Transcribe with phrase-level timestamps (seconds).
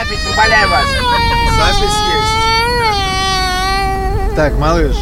[0.00, 0.86] запись, умоляю вас.
[1.56, 2.36] Запись есть.
[4.36, 4.96] Так, малыш,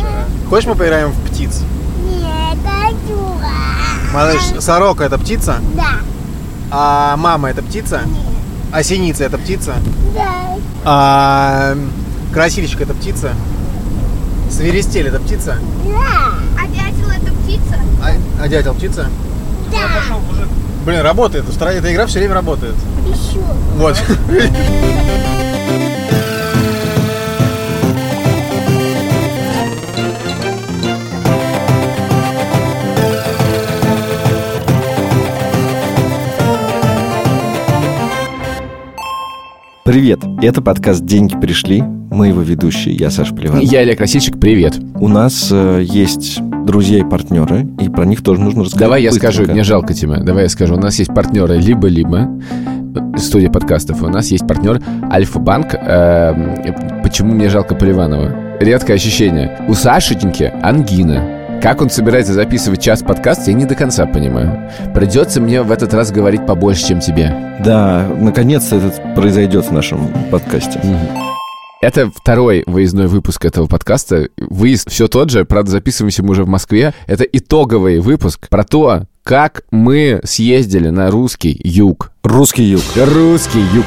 [0.49, 1.63] хочешь мы поиграем в птиц?
[2.03, 3.39] Нет, хочу.
[4.13, 5.61] Малыш, сорока это птица?
[5.75, 6.01] Да.
[6.71, 8.03] А мама это птица?
[8.73, 9.75] А синица это птица?
[10.15, 10.57] Да.
[10.85, 11.77] А
[12.33, 13.35] красильщик это птица?
[14.51, 15.59] Свиристель это птица?
[15.85, 16.35] Да.
[16.61, 17.79] А дятел это птица?
[18.03, 18.11] А,
[18.43, 19.09] а дятел птица?
[19.71, 20.03] Да.
[20.85, 21.45] Блин, работает.
[21.45, 22.75] В стране эта игра все время работает.
[23.07, 23.41] Еще.
[23.77, 23.97] Вот.
[39.85, 41.81] Привет, это подкаст «Деньги пришли».
[41.81, 43.61] Мы его ведущие, я Саша Плеван.
[43.61, 44.79] Я Олег Красильщик, привет.
[44.97, 48.81] У нас э, есть друзья и партнеры, и про них тоже нужно рассказать.
[48.81, 49.33] Давай я быстренько.
[49.33, 50.17] скажу, мне жалко тебя.
[50.19, 50.75] Давай я скажу.
[50.77, 52.29] У нас есть партнеры либо-либо,
[53.17, 54.03] студия подкастов.
[54.03, 55.75] У нас есть партнер Альфа-банк.
[55.75, 58.59] Эм, Почему мне жалко Поливанова?
[58.61, 59.59] Редкое ощущение.
[59.67, 61.59] У Сашеньки ангина.
[61.63, 64.71] Как он собирается записывать час подкаста, я не до конца понимаю.
[64.95, 67.35] Придется мне в этот раз говорить побольше, чем тебе.
[67.65, 70.79] Да, наконец-то это произойдет в нашем подкасте.
[71.81, 74.29] Это второй выездной выпуск этого подкаста.
[74.37, 76.93] Выезд все тот же, правда, записываемся мы уже в Москве.
[77.07, 82.11] Это итоговый выпуск про то, как мы съездили на русский юг.
[82.25, 82.83] Русский юг.
[82.97, 83.87] Русский юг.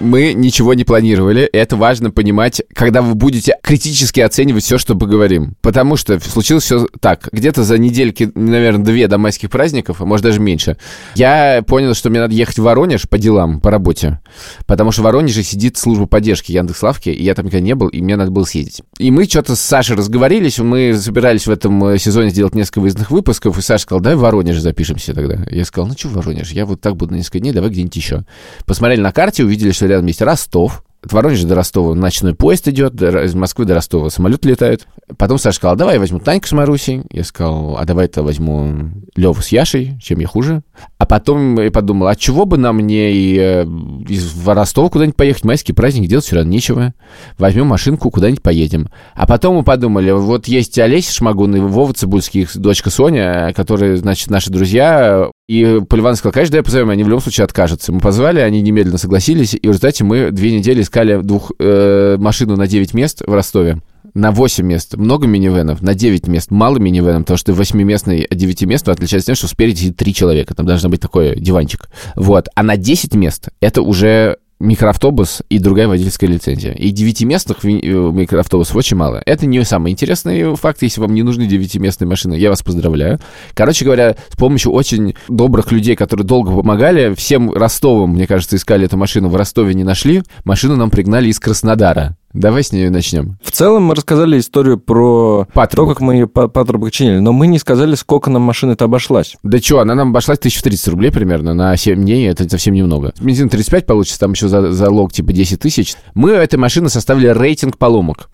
[0.00, 1.42] Мы ничего не планировали.
[1.44, 5.54] Это важно понимать, когда вы будете критически оценивать все, что мы говорим.
[5.62, 7.28] Потому что случилось все так.
[7.32, 10.76] Где-то за недельки, наверное, две до майских праздников, а может даже меньше,
[11.14, 14.20] я понял, что мне надо ехать в Воронеж по делам, по работе.
[14.66, 18.02] Потому что в Воронеже сидит служба поддержки Яндекс.Лавки, и я там никогда не был, и
[18.02, 18.82] мне надо было съездить.
[18.98, 23.10] И мы что-то с Сашей разговорились, мы собирались в этом э, сезоне сделать несколько выездных
[23.10, 25.46] выпусков, и Саша сказал, давай в Воронеж запишемся тогда.
[25.50, 27.96] Я сказал, ну что в Воронеж, я вот так буду на несколько дней, давай где-нибудь
[27.96, 28.24] еще.
[28.66, 33.00] Посмотрели на карте, увидели, что рядом есть Ростов, от Воронежа до Ростова ночной поезд идет,
[33.02, 34.86] из Москвы до Ростова самолет летает.
[35.18, 37.02] Потом Саша сказал, давай я возьму Таньку с Марусей.
[37.10, 40.62] Я сказал, а давай-то возьму Леву с Яшей, чем я хуже.
[40.96, 43.64] А потом я подумал, а чего бы нам не э,
[44.08, 46.94] из Ростова куда-нибудь поехать, майский праздник, делать все равно нечего.
[47.36, 48.88] Возьмем машинку, куда-нибудь поедем.
[49.14, 53.98] А потом мы подумали, вот есть Олеся Шмагун и Вова Цибульский, их дочка Соня, которые,
[53.98, 55.28] значит, наши друзья.
[55.46, 57.92] И Поливан сказал, конечно, давай позовем, они в любом случае откажутся.
[57.92, 62.56] Мы позвали, они немедленно согласились, и в результате мы две недели искали двух, э, машину
[62.56, 63.82] на 9 мест в Ростове.
[64.14, 68.62] На 8 мест много минивенов, на 9 мест мало минивенов, потому что 8-местный от 9
[68.62, 71.90] мест отличается тем, что спереди сидит 3 человека, там должен быть такой диванчик.
[72.14, 72.48] Вот.
[72.54, 76.72] А на 10 мест это уже микроавтобус и другая водительская лицензия.
[76.72, 79.22] И девятиместных э, микроавтобусов очень мало.
[79.26, 82.34] Это не самый интересный факт, если вам не нужны девятиместные машины.
[82.34, 83.18] Я вас поздравляю.
[83.54, 88.86] Короче говоря, с помощью очень добрых людей, которые долго помогали, всем Ростовам, мне кажется, искали
[88.86, 90.22] эту машину, в Ростове не нашли.
[90.44, 92.16] Машину нам пригнали из Краснодара.
[92.34, 93.38] Давай с нее начнем.
[93.42, 95.90] В целом мы рассказали историю про Патрубок.
[95.90, 99.36] то, как мы ее па- патрубок чинили, но мы не сказали, сколько нам машина-то обошлась.
[99.44, 103.12] Да что, она нам обошлась 1030 рублей примерно на 7 дней, это совсем немного.
[103.20, 105.94] Бензин 35 получится, там еще за, залог типа 10 тысяч.
[106.14, 108.28] Мы у этой машины составили рейтинг поломок.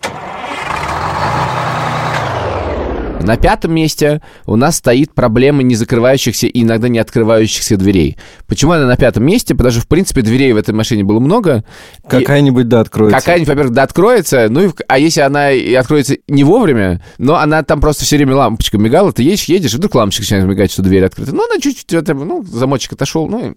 [3.23, 8.17] На пятом месте у нас стоит проблема не закрывающихся и иногда не открывающихся дверей.
[8.47, 9.55] Почему она на пятом месте?
[9.55, 11.63] Потому что, в принципе, дверей в этой машине было много.
[12.07, 13.19] Какая-нибудь, да, откроется.
[13.19, 17.63] Какая-нибудь, во-первых, да, откроется, ну и, а если она и откроется не вовремя, но она
[17.63, 20.81] там просто все время лампочка мигала, ты едешь, едешь, и вдруг лампочка начинает мигать, что
[20.81, 21.33] дверь открыта.
[21.33, 23.53] Ну, она чуть-чуть, ну, замочек отошел, ну,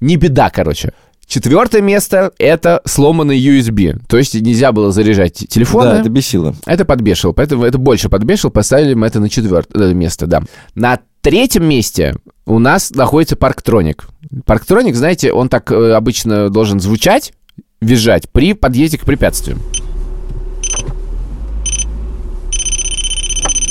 [0.00, 0.92] не беда, короче.
[1.28, 4.00] Четвертое место— это сломанный USB.
[4.08, 5.90] То есть нельзя было заряжать телефоны.
[5.90, 6.54] Да, это бесило.
[6.64, 10.42] Это подбешивал, поэтому это больше подбешивал, поставили мы это на четвертое место, да.
[10.74, 12.14] На третьем месте
[12.46, 14.08] у нас находится парктроник.
[14.46, 17.34] Парктроник, знаете, он так э, обычно должен звучать,
[17.82, 19.58] визжать при подъезде к препятствиям.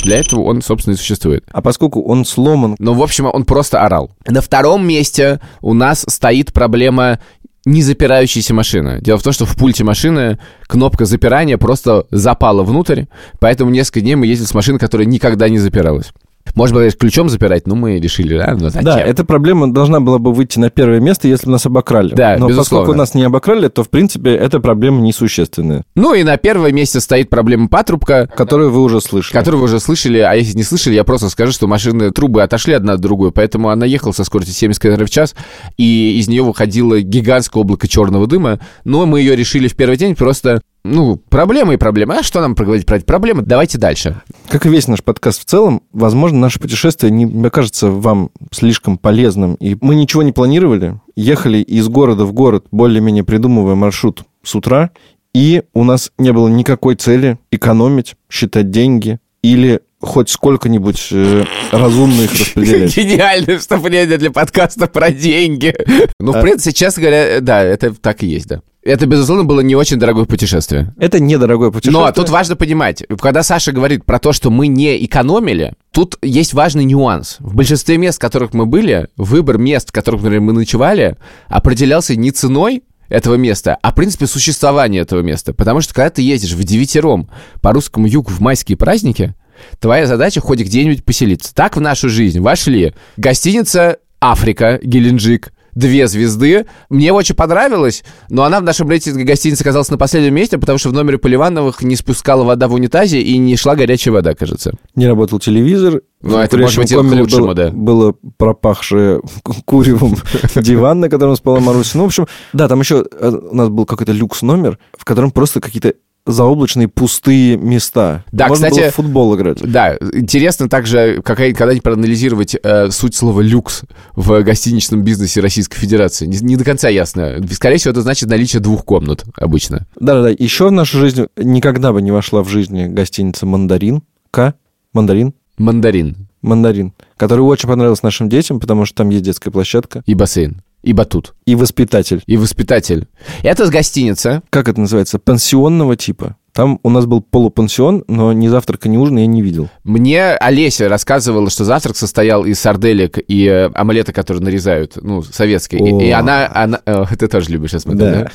[0.07, 1.44] Для этого он, собственно, и существует.
[1.51, 4.12] А поскольку он сломан, Но, в общем, он просто орал.
[4.25, 7.19] На втором месте у нас стоит проблема
[7.67, 8.99] не запирающейся машины.
[9.02, 13.03] Дело в том, что в пульте машины кнопка запирания просто запала внутрь,
[13.40, 16.11] поэтому несколько дней мы ездили с машиной, которая никогда не запиралась.
[16.55, 18.84] Может быть, ключом запирать, но мы решили, а, ну зачем?
[18.84, 22.14] Да, эта проблема должна была бы выйти на первое место, если бы нас обокрали.
[22.16, 22.58] Да, Но безусловно.
[22.58, 26.99] поскольку нас не обокрали, то, в принципе, эта проблема несущественная, Ну и на первом месте
[26.99, 29.34] стоит проблема патрубка, которую вы уже слышали.
[29.38, 32.73] которую вы уже слышали, а если не слышали, я просто скажу, что машины, трубы отошли
[32.73, 35.35] одна от другой, поэтому она ехала со скоростью 70 км в час,
[35.78, 40.16] и из нее выходило гигантское облако черного дыма, но мы ее решили в первый день
[40.16, 42.16] просто Ну, проблемы и проблемы.
[42.17, 43.41] А что нам проговорить про эти проблемы?
[43.41, 44.22] Давайте дальше.
[44.49, 49.55] Как и весь наш подкаст в целом, возможно, наше путешествие не окажется вам слишком полезным.
[49.55, 54.91] И мы ничего не планировали, ехали из города в город, более-менее придумывая маршрут с утра,
[55.34, 62.22] и у нас не было никакой цели экономить, считать деньги или хоть сколько-нибудь э, разумно
[62.22, 62.95] их распределять.
[62.95, 65.75] Гениальное вступление для подкаста про деньги.
[66.19, 68.61] Ну, в А- принципе, честно говоря, да, это так и есть, да.
[68.87, 70.93] Это, безусловно, было не очень дорогое путешествие.
[70.97, 72.05] Это недорогое путешествие.
[72.05, 76.53] Но тут важно понимать, когда Саша говорит про то, что мы не экономили, тут есть
[76.53, 77.35] важный нюанс.
[77.39, 81.17] В большинстве мест, в которых мы были, выбор мест, в которых, например, мы ночевали,
[81.49, 85.53] определялся не ценой этого места, а в принципе существования этого места.
[85.53, 87.29] Потому что когда ты ездишь в девятером
[87.61, 89.35] по русскому югу в майские праздники,
[89.79, 91.53] твоя задача хоть где-нибудь поселиться.
[91.53, 96.66] Так в нашу жизнь вошли гостиница «Африка», Геленджик, две звезды.
[96.90, 100.90] Мне очень понравилось, но она в нашем рейтинге гостиницы оказалась на последнем месте, потому что
[100.90, 104.74] в номере Поливановых не спускала вода в унитазе и не шла горячая вода, кажется.
[104.96, 106.02] Не работал телевизор.
[106.22, 107.70] Ну, это, может быть, к лучшему, было, да.
[107.70, 109.22] Было пропахшее
[109.66, 110.16] куревом
[110.56, 111.97] диван, на котором спала Маруся.
[111.97, 115.62] Ну, в общем, да, там еще э, у нас был какой-то люкс-номер, в котором просто
[115.62, 115.94] какие-то
[116.28, 118.24] заоблачные пустые места.
[118.32, 119.59] Да, Можно кстати, было в футбол играть.
[119.64, 123.82] Да, интересно также какая- когда-нибудь проанализировать э, суть слова «люкс»
[124.16, 126.26] в гостиничном бизнесе Российской Федерации.
[126.26, 127.38] Не, не до конца ясно.
[127.52, 129.88] Скорее всего, это значит наличие двух комнат обычно.
[130.00, 134.03] Да-да-да, еще в нашу жизнь никогда бы не вошла в жизни гостиница «Мандарин».
[134.32, 134.53] К?
[134.94, 135.34] «Мандарин»?
[135.58, 140.62] Мандарин «Мандарин», который очень понравился нашим детям, потому что там есть детская площадка и бассейн,
[140.84, 142.24] и батут, и воспитатель.
[142.28, 143.08] и воспитатель.
[143.44, 144.44] Это гостиница.
[144.50, 145.20] Как это называется?
[145.20, 146.38] Пансионного типа.
[146.53, 149.70] Там у нас был полупансион, но ни завтрака, ни ужина я не видел.
[149.84, 155.88] Мне Олеся рассказывала, что завтрак состоял из сарделек и э, омлета, которые нарезают, ну, советские.
[155.88, 156.50] И, и она...
[156.52, 158.12] она э, ты тоже любишь, смотрю, да?
[158.23, 158.32] Да.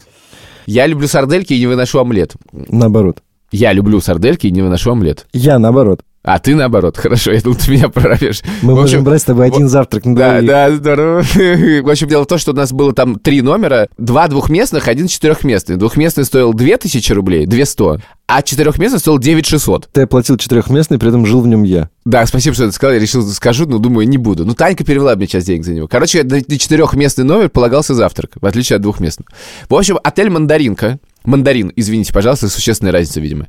[0.67, 2.35] Я люблю сардельки и не выношу омлет.
[2.53, 3.23] Наоборот.
[3.51, 5.27] Я люблю сардельки и не выношу омлет.
[5.33, 6.03] Я наоборот.
[6.25, 8.43] А ты наоборот, хорошо, я думал, ты меня прорвешь.
[8.63, 10.47] Мы В общем, можем брать с тобой один завтрак на Да, двоих.
[10.47, 11.23] да, здорово.
[11.83, 15.09] В общем, дело в том, что у нас было там три номера, два двухместных, один
[15.09, 15.77] четырехместный.
[15.77, 19.89] Двухместный стоил 2000 рублей, 200, а четырехместный стоил 9600.
[19.91, 21.89] Ты оплатил четырехместный, при этом жил в нем я.
[22.05, 24.47] Да, спасибо, что ты сказал, я решил, скажу, но думаю, не буду.
[24.47, 25.89] Ну, Танька перевела мне часть денег за него.
[25.89, 29.29] Короче, на четырехместный номер полагался завтрак, в отличие от двухместного.
[29.69, 33.49] В общем, отель «Мандаринка», Мандарин, извините, пожалуйста, существенная разница, видимо.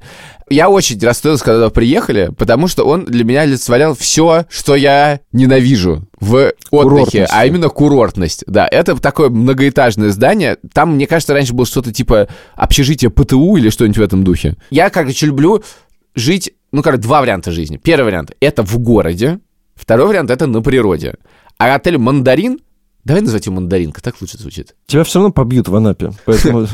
[0.49, 6.07] Я очень расстроился, когда приехали, потому что он для меня олицетворял все, что я ненавижу
[6.19, 8.43] в отдыхе, а именно курортность.
[8.47, 10.57] Да, это такое многоэтажное здание.
[10.73, 14.55] Там, мне кажется, раньше было что-то типа общежитие ПТУ или что-нибудь в этом духе.
[14.69, 15.63] Я, короче, люблю
[16.15, 17.77] жить, ну, короче, два варианта жизни.
[17.77, 19.39] Первый вариант— это в городе,
[19.75, 21.15] второй вариант— это на природе.
[21.57, 22.59] А отель «Мандарин»
[23.03, 24.75] Давай называть его «Мандаринка», так лучше звучит.
[24.87, 26.11] Тебя все равно побьют в Анапе.
[26.25, 26.67] Поэтому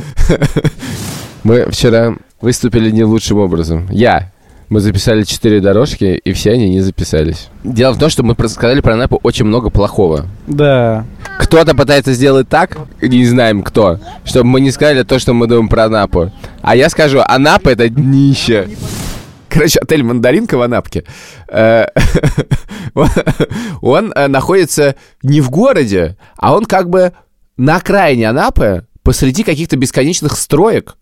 [1.44, 3.88] Мы вчера выступили не лучшим образом.
[3.90, 4.32] Я.
[4.68, 7.48] Мы записали четыре дорожки, и все они не записались.
[7.64, 10.28] Дело в том, что мы сказали про Анапу очень много плохого.
[10.46, 11.06] Да.
[11.40, 15.70] Кто-то пытается сделать так, не знаем кто, чтобы мы не сказали то, что мы думаем
[15.70, 16.32] про Анапу.
[16.62, 18.70] А я скажу, Анапа— это днище.
[19.50, 21.04] Короче, отель «Мандаринка» в Анапке,
[21.48, 21.86] э,
[23.82, 27.14] он- э, находится не в городе, а он как бы
[27.58, 30.96] на окраине Анапы, посреди каких-то бесконечных строек,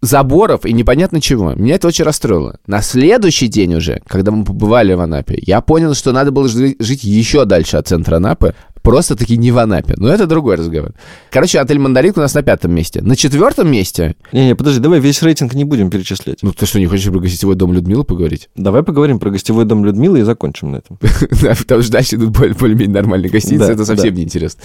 [0.00, 1.54] заборов и непонятно чего.
[1.54, 2.58] Меня это очень расстроило.
[2.66, 6.76] На следующий день уже, когда мы побывали в Анапе, я понял, что надо было жи-
[6.78, 9.94] жить еще дальше от центра Анапы, просто-таки не в Анапе.
[9.96, 10.92] Но это другой разговор.
[11.30, 13.00] Короче, отель «Мандаринка» у нас на пятом месте.
[13.02, 14.14] На четвертом месте...
[14.30, 16.38] Не-не, подожди, давай весь рейтинг не будем перечислять.
[16.42, 18.50] Ну, ты что, не хочешь про гостевой дом Людмилы поговорить?
[18.54, 20.98] Давай поговорим про гостевой дом Людмилы и закончим на этом.
[21.42, 24.60] Да, потому что дальше идут более- более-менее нормальные гостиницы, это совсем неинтересно.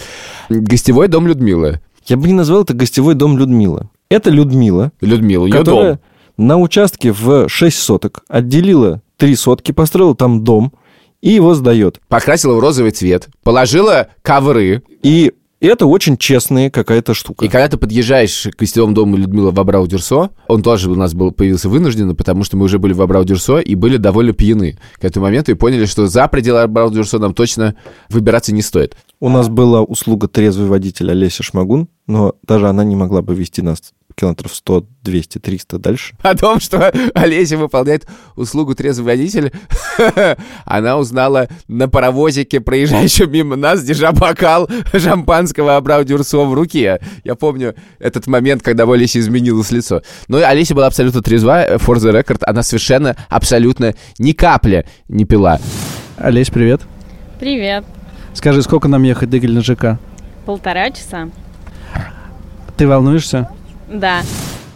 [0.50, 1.80] Гостевой дом Людмилы.
[2.06, 3.88] Я бы не назвал это гостевой дом Людмила.
[4.10, 6.00] Это Людмила, Людмила, ее которая
[6.36, 6.46] дом.
[6.46, 10.72] на участке в 6 соток отделила 3 сотки, построила там дом
[11.20, 12.00] и его сдает.
[12.08, 17.44] Покрасила в розовый цвет, положила ковры, И это очень честная какая-то штука.
[17.44, 21.32] И когда ты подъезжаешь к гостевому дому Людмилы в Абрау-Дюрсо, он тоже у нас был,
[21.32, 25.26] появился вынужденно, потому что мы уже были в Абрау-Дюрсо и были довольно пьяны к этому
[25.26, 27.74] моменту и поняли, что за пределы Абрау-Дюрсо нам точно
[28.08, 28.96] выбираться не стоит.
[29.20, 33.60] У нас была услуга трезвый водитель Олеся Шмагун, но даже она не могла бы вести
[33.60, 36.14] нас километров 100, 200, 300 дальше.
[36.20, 39.52] О том, что Олеся выполняет услугу трезвый водитель,
[40.64, 47.00] она узнала на паровозике, проезжающем мимо нас, держа бокал шампанского Абрау-Дюрсо в руке.
[47.24, 50.02] Я помню этот момент, когда у Олеси изменилось лицо.
[50.28, 55.58] Но Олеся была абсолютно трезва, for the record, она совершенно, абсолютно ни капли не пила.
[56.16, 56.82] Олесь, привет.
[57.38, 57.84] Привет.
[58.34, 59.98] Скажи, сколько нам ехать до Геленджика?
[60.44, 61.30] Полтора часа?
[62.76, 63.50] Ты волнуешься?
[63.90, 64.22] Да.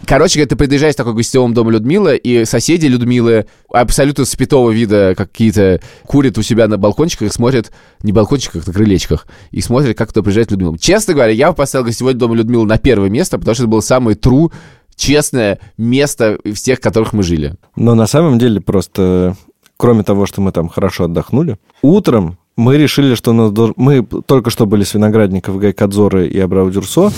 [0.05, 5.15] Короче говоря, ты приезжаешь в такой гостевом дом Людмилы, и соседи Людмилы абсолютно спитого вида
[5.17, 7.71] какие-то курят у себя на балкончиках, смотрят,
[8.03, 10.77] не балкончиках, на крылечках, и смотрят, как туда приезжает Людмила.
[10.77, 14.15] Честно говоря, я поставил гостевой дом Людмилы на первое место, потому что это было самое
[14.15, 14.51] true,
[14.95, 17.55] честное место из тех, в которых мы жили.
[17.75, 19.35] Но на самом деле просто,
[19.75, 24.67] кроме того, что мы там хорошо отдохнули, утром мы решили, что нас мы только что
[24.67, 27.11] были с виноградников Гайкадзоры и Абрау-Дюрсо.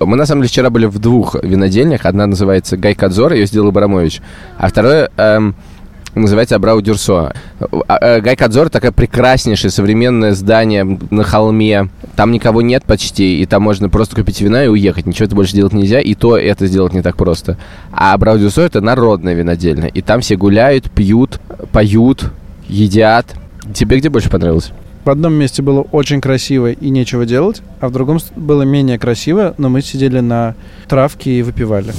[0.00, 2.06] Мы, на самом деле, вчера были в двух винодельнях.
[2.06, 4.20] Одна называется Гайкадзор, ее сделал Абрамович.
[4.56, 5.54] А второе эм,
[6.14, 7.32] называется Абрау Дюрсо.
[7.88, 11.88] А, э, Гайкадзор такое прекраснейшее современное здание на холме.
[12.16, 15.06] Там никого нет почти, и там можно просто купить вина и уехать.
[15.06, 17.58] Ничего это больше делать нельзя, и то это сделать не так просто.
[17.92, 19.88] А Абрау Дюрсо это народная винодельня.
[19.88, 21.40] И там все гуляют, пьют,
[21.72, 22.30] поют,
[22.68, 23.34] едят.
[23.74, 24.72] Тебе где больше понравилось?
[25.08, 29.54] В одном месте было очень красиво и нечего делать, а в другом было менее красиво,
[29.56, 30.54] но мы сидели на
[30.86, 31.94] травке и выпивали.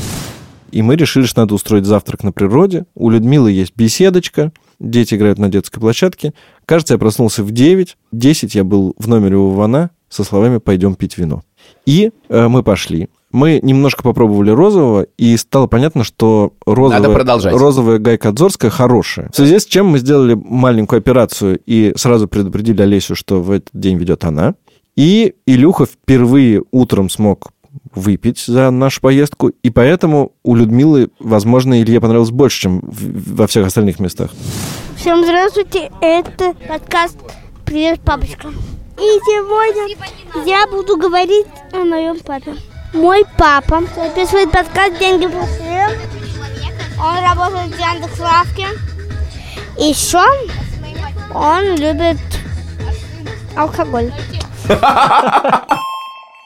[0.69, 2.85] И мы решили, что надо устроить завтрак на природе.
[2.93, 6.35] У Людмилы есть беседочка, дети играют на детской площадке.
[6.67, 7.97] Кажется, я проснулся в 9.
[8.11, 11.41] 10 я был в номере у Вана со словами «пойдем пить вино».
[11.87, 13.09] И э, мы пошли.
[13.31, 19.29] Мы немножко попробовали розового, и стало понятно, что розовая, розовая гайка Отзорская хорошая.
[19.31, 23.69] В связи с чем мы сделали маленькую операцию и сразу предупредили Олесю, что в этот
[23.73, 24.55] день ведет она.
[24.95, 27.51] И Илюха впервые утром смог
[27.93, 33.45] выпить за нашу поездку, и поэтому у Людмилы, возможно, Илье понравилось больше, чем в- во
[33.47, 34.31] всех остальных местах.
[34.97, 37.17] Всем здравствуйте, это подкаст
[37.63, 38.47] «Привет, папочка».
[38.97, 39.95] И сегодня
[40.47, 42.55] я буду говорить о моем папе.
[42.93, 45.89] Мой папа записывает подкаст «Деньги пустые».
[46.99, 48.65] Он работает в Яндекс.Лавке.
[49.77, 50.23] Еще
[51.33, 52.17] он любит
[53.55, 54.11] алкоголь.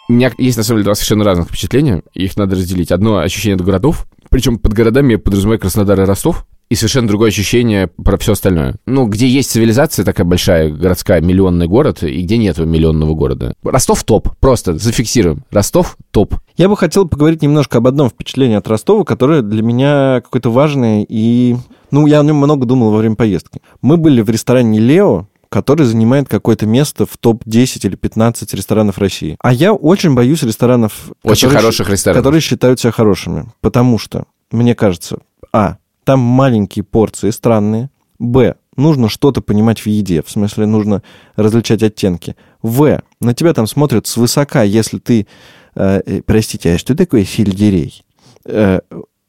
[0.09, 2.91] У меня есть, на самом деле, два совершенно разных впечатления, их надо разделить.
[2.91, 7.29] Одно ощущение от городов, причем под городами я подразумеваю Краснодар и Ростов, и совершенно другое
[7.29, 8.75] ощущение про все остальное.
[8.85, 13.53] Ну, где есть цивилизация такая большая, городская, миллионный город, и где нет миллионного города.
[13.63, 15.43] Ростов топ, просто зафиксируем.
[15.51, 16.35] Ростов топ.
[16.57, 21.05] Я бы хотел поговорить немножко об одном впечатлении от Ростова, которое для меня какое-то важное,
[21.07, 21.55] и...
[21.91, 23.61] Ну, я о нем много думал во время поездки.
[23.81, 29.37] Мы были в ресторане «Лео», который занимает какое-то место в топ-10 или 15 ресторанов России.
[29.39, 32.19] А я очень боюсь ресторанов, Очень которые хороших ресторанов.
[32.23, 33.45] которые считают себя хорошими.
[33.61, 35.19] Потому что, мне кажется,
[35.51, 41.03] а, там маленькие порции странные, б, нужно что-то понимать в еде, в смысле нужно
[41.35, 45.27] различать оттенки, в, на тебя там смотрят свысока, если ты,
[45.75, 48.03] э, э, простите, а что такое сельдерей?
[48.45, 48.79] Э,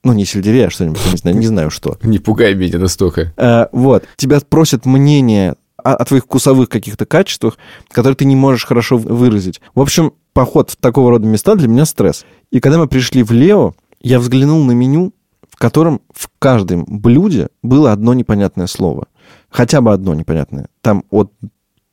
[0.02, 1.98] ну, не сельдерей, а что-нибудь, не знаю, не знаю что.
[2.02, 3.32] Не пугай меня настолько.
[3.36, 7.58] Э, вот, тебя просят мнение о, о твоих вкусовых каких-то качествах,
[7.90, 9.60] которые ты не можешь хорошо выразить.
[9.74, 12.24] В общем, поход в такого рода места для меня стресс.
[12.50, 15.12] И когда мы пришли в Лео, я взглянул на меню,
[15.64, 19.06] котором в каждом блюде было одно непонятное слово.
[19.48, 20.68] Хотя бы одно непонятное.
[20.82, 21.32] Там от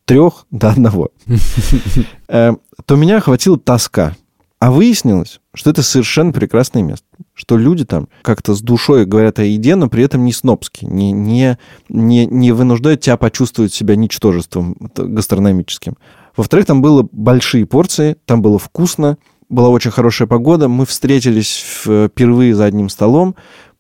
[0.04, 1.12] трех до одного.
[2.28, 2.54] Э,
[2.86, 4.18] То меня охватила тоска.
[4.60, 7.06] А выяснилось, что это совершенно прекрасное место.
[7.34, 11.14] Что люди там как-то с душой говорят о еде, но при этом не снобски, не,
[11.14, 15.96] не, не, не вынуждают тебя почувствовать себя ничтожеством гастрономическим.
[16.36, 19.18] Во-вторых, там было большие порции, там было вкусно,
[19.52, 20.68] была очень хорошая погода.
[20.68, 23.36] Мы встретились в- впервые за одним столом,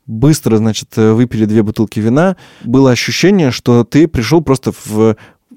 [0.05, 2.35] быстро, значит, э, выпили две бутылки вина.
[2.63, 5.15] Было ощущение, что ты пришел просто в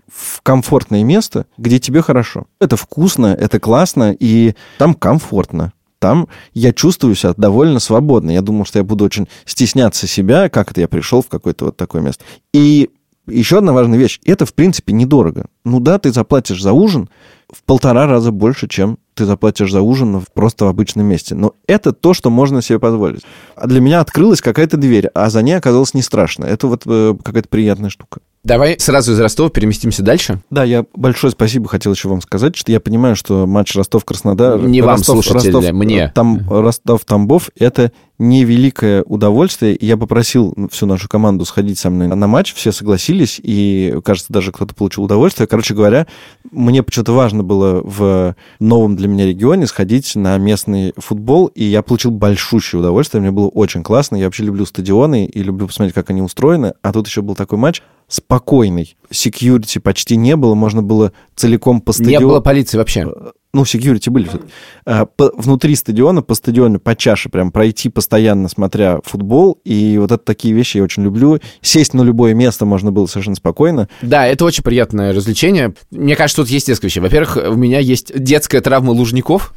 [0.08, 2.46] в комфортное место, где тебе хорошо.
[2.60, 5.72] Это вкусно, это классно, и там комфортно.
[5.98, 8.30] Там я чувствую себя довольно свободно.
[8.30, 11.76] Я думал, что я буду очень стесняться себя, как это я пришел в какое-то вот
[11.76, 12.22] такое место.
[12.52, 12.90] И
[13.26, 14.20] еще одна важная вещь.
[14.24, 15.46] Это, в принципе, недорого.
[15.64, 17.08] Ну да, ты заплатишь за ужин
[17.52, 21.34] в полтора раза больше, чем ты заплатишь за ужин в- просто в обычном месте.
[21.34, 23.22] Но это то, что можно себе позволить.
[23.54, 26.44] А для меня открылась какая-то дверь, а за ней оказалось не страшно.
[26.46, 28.20] Это вот э, какая-то приятная штука.
[28.42, 30.40] Давай сразу из Ростова переместимся дальше.
[30.50, 34.58] Да, я большое спасибо хотел еще вам сказать, что я понимаю, что матч Ростов-Краснодар...
[34.60, 36.12] Не вам, Ростов, слушатели, Ростов, мне.
[36.14, 39.76] Там, Ростов-Тамбов— это невеликое удовольствие.
[39.80, 44.52] Я попросил всю нашу команду сходить со мной на матч, все согласились, и, кажется, даже
[44.52, 45.46] кто-то получил удовольствие.
[45.54, 46.08] Короче говоря,
[46.50, 51.80] мне почему-то важно было в новом для меня регионе сходить на местный футбол, и я
[51.82, 54.16] получил большущее удовольствие, мне было очень классно.
[54.16, 56.74] Я вообще люблю стадионы и люблю посмотреть, как они устроены.
[56.82, 58.96] А тут еще был такой матч спокойный.
[59.10, 62.26] Секьюрити почти не было, можно было целиком по Не стадиону...
[62.30, 63.06] было полиции вообще.
[63.54, 64.24] Ну, секьюрити были.
[64.28, 64.52] всё-таки.
[64.84, 69.60] А, по- внутри стадиона, по стадиону, по чаше прям пройти постоянно, смотря футбол.
[69.64, 71.38] И вот это такие вещи я очень люблю.
[71.62, 73.88] Сесть на любое место можно было совершенно спокойно.
[74.02, 75.72] Да, это очень приятное развлечение.
[75.90, 77.00] Мне кажется, тут есть несколько вещей.
[77.00, 79.54] Во-первых, у меня есть детская травма лужников.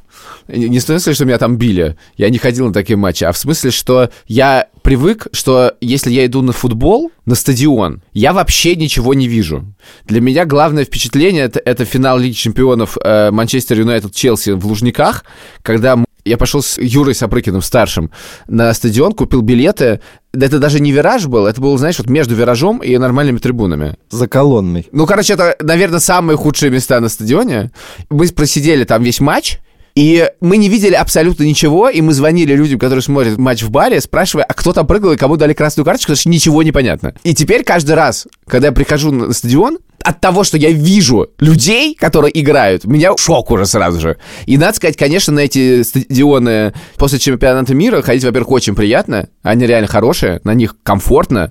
[0.48, 1.98] Не в смысле, что меня там били.
[2.16, 6.26] Я не ходил на такие матчи, а в смысле, что я привык, что если я
[6.26, 9.66] иду на футбол, на стадион, я вообще ничего не вижу.
[10.06, 15.26] Для меня главное впечатление это, это финал Лиги Чемпионов э, Манчестер Юнайтед Челси в Лужниках,
[15.62, 18.12] когда я пошел с Юрой Сапрыкиным старшим
[18.48, 20.02] на стадион, купил билеты.
[20.34, 23.96] Это даже не вираж был, это был, знаешь, вот между виражом и нормальными трибунами.
[24.10, 24.88] За колонной.
[24.92, 27.72] Ну, короче, это, наверное, самые худшие места на стадионе.
[28.10, 29.60] Мы просидели там весь матч,
[29.98, 34.00] и мы не видели абсолютно ничего, и мы звонили людям, которые смотрят матч в баре,
[34.00, 37.16] спрашивая, а кто там прыгал и кому дали красную карточку, потому что ничего не понятно.
[37.24, 41.96] И теперь каждый раз, когда я прихожу на стадион, от того, что я вижу людей,
[41.96, 44.18] которые играют, меня шок уже сразу же.
[44.46, 49.30] И надо сказать, конечно, на эти стадионы после чемпионата мира ходить, во-первых, очень приятно.
[49.42, 51.50] Они реально хорошие, на них комфортно.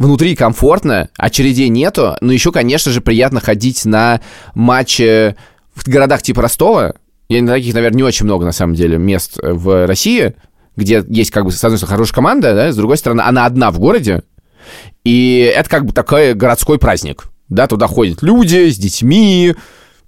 [0.00, 4.20] Внутри комфортно, очередей нету, но еще, конечно же, приятно ходить на
[4.56, 5.36] матчи
[5.76, 6.94] в городах типа Ростова.
[7.28, 10.34] Я на таких, наверное, не очень много, на самом деле, мест в России,
[10.76, 13.70] где есть, как бы, с одной стороны, хорошая команда, да, с другой стороны, она одна
[13.70, 14.22] в городе,
[15.04, 17.24] и это как бы такой городской праздник.
[17.48, 19.54] Да, туда ходят люди с детьми,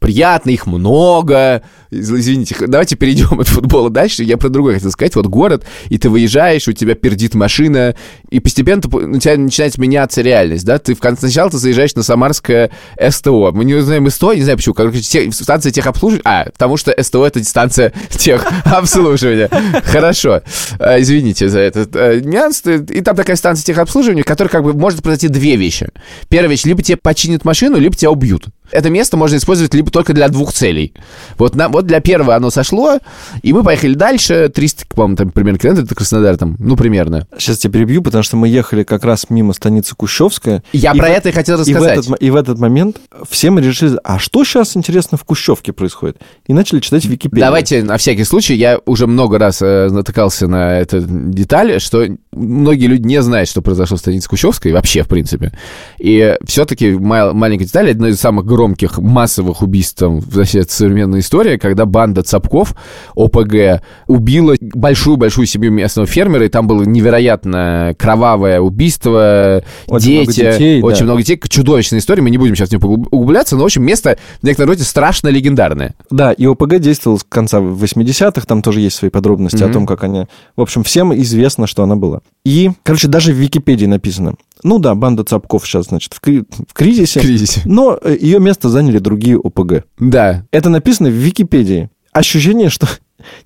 [0.01, 1.63] приятно, их много.
[1.91, 4.25] Из- Извините, давайте перейдем от футбола дальше.
[4.25, 5.15] Я про другое хотел сказать.
[5.15, 7.95] Вот город, и ты выезжаешь, у тебя пердит машина,
[8.31, 10.79] и постепенно у тебя начинает меняться реальность, да?
[10.79, 12.71] Ты в конце сначала ты заезжаешь на Самарское
[13.11, 13.53] СТО.
[13.53, 14.75] Мы не знаем СТО, не знаю почему.
[14.75, 16.23] Короче, те- станция техобслуживания.
[16.25, 19.49] А, потому что СТО— это станция техобслуживания.
[19.85, 20.43] Хорошо.
[20.79, 22.63] А, Извините за этот э, нюанс.
[22.65, 25.89] И там такая станция техобслуживания, в которой как бы может произойти две вещи.
[26.29, 28.47] Первая вещь, либо тебе починят машину, либо тебя убьют.
[28.73, 30.93] Это место можно использовать либо только для двух целей.
[31.39, 32.99] Вот, на, вот для первого оно сошло,
[33.43, 34.49] и мы поехали дальше.
[34.55, 37.27] 300, по-моему, там примерно километров до Краснодара, там, ну, примерно.
[37.39, 40.63] Сейчас тебя перебью, потому что мы ехали как раз мимо станицы Кущевская.
[40.73, 41.99] Я И про в- это и хотел И в, рассказать.
[42.07, 42.99] этот, и в этот момент
[43.29, 46.19] все мы решили, а что сейчас, интересно, в Кущевке происходит?
[46.47, 47.45] И начали читать Википедию.
[47.47, 52.87] Давайте на всякий случай, я уже много раз э, натыкался на эту деталь, что многие
[52.87, 55.53] люди не знают, что произошло в станице Кущевской, вообще, в принципе.
[55.99, 62.23] И все-таки маленькая деталь, одно из самых громких массовых убийств вообще современной истории, когда банда
[62.23, 62.75] Цапков,
[63.17, 70.41] ОПГ, убила большую-большую семью местного фермера, и там было невероятно кровавое убийство, Очень много дети,
[70.53, 71.05] детей, очень да.
[71.05, 73.83] много детей, чудовищная история, мы не будем сейчас в нее углуб- углубляться, но, в общем,
[73.83, 75.95] место в некотором роде страшно легендарное.
[76.11, 79.71] Да, и ОПГ действовал с конца 80-х, там тоже есть свои подробности Мгм.
[79.71, 80.27] о том, как они...
[80.57, 82.21] В общем, всем известно, что она была.
[82.45, 84.35] И, короче, даже в Википедии написано.
[84.63, 87.63] Ну да, банда Цапков сейчас, значит, в, кри- в кризисе, кризисе.
[87.65, 89.85] но э, ее место заняли другие ОПГ.
[89.99, 90.45] Да.
[90.51, 91.91] Это написано в Википедии.
[92.13, 92.89] Ощущение, что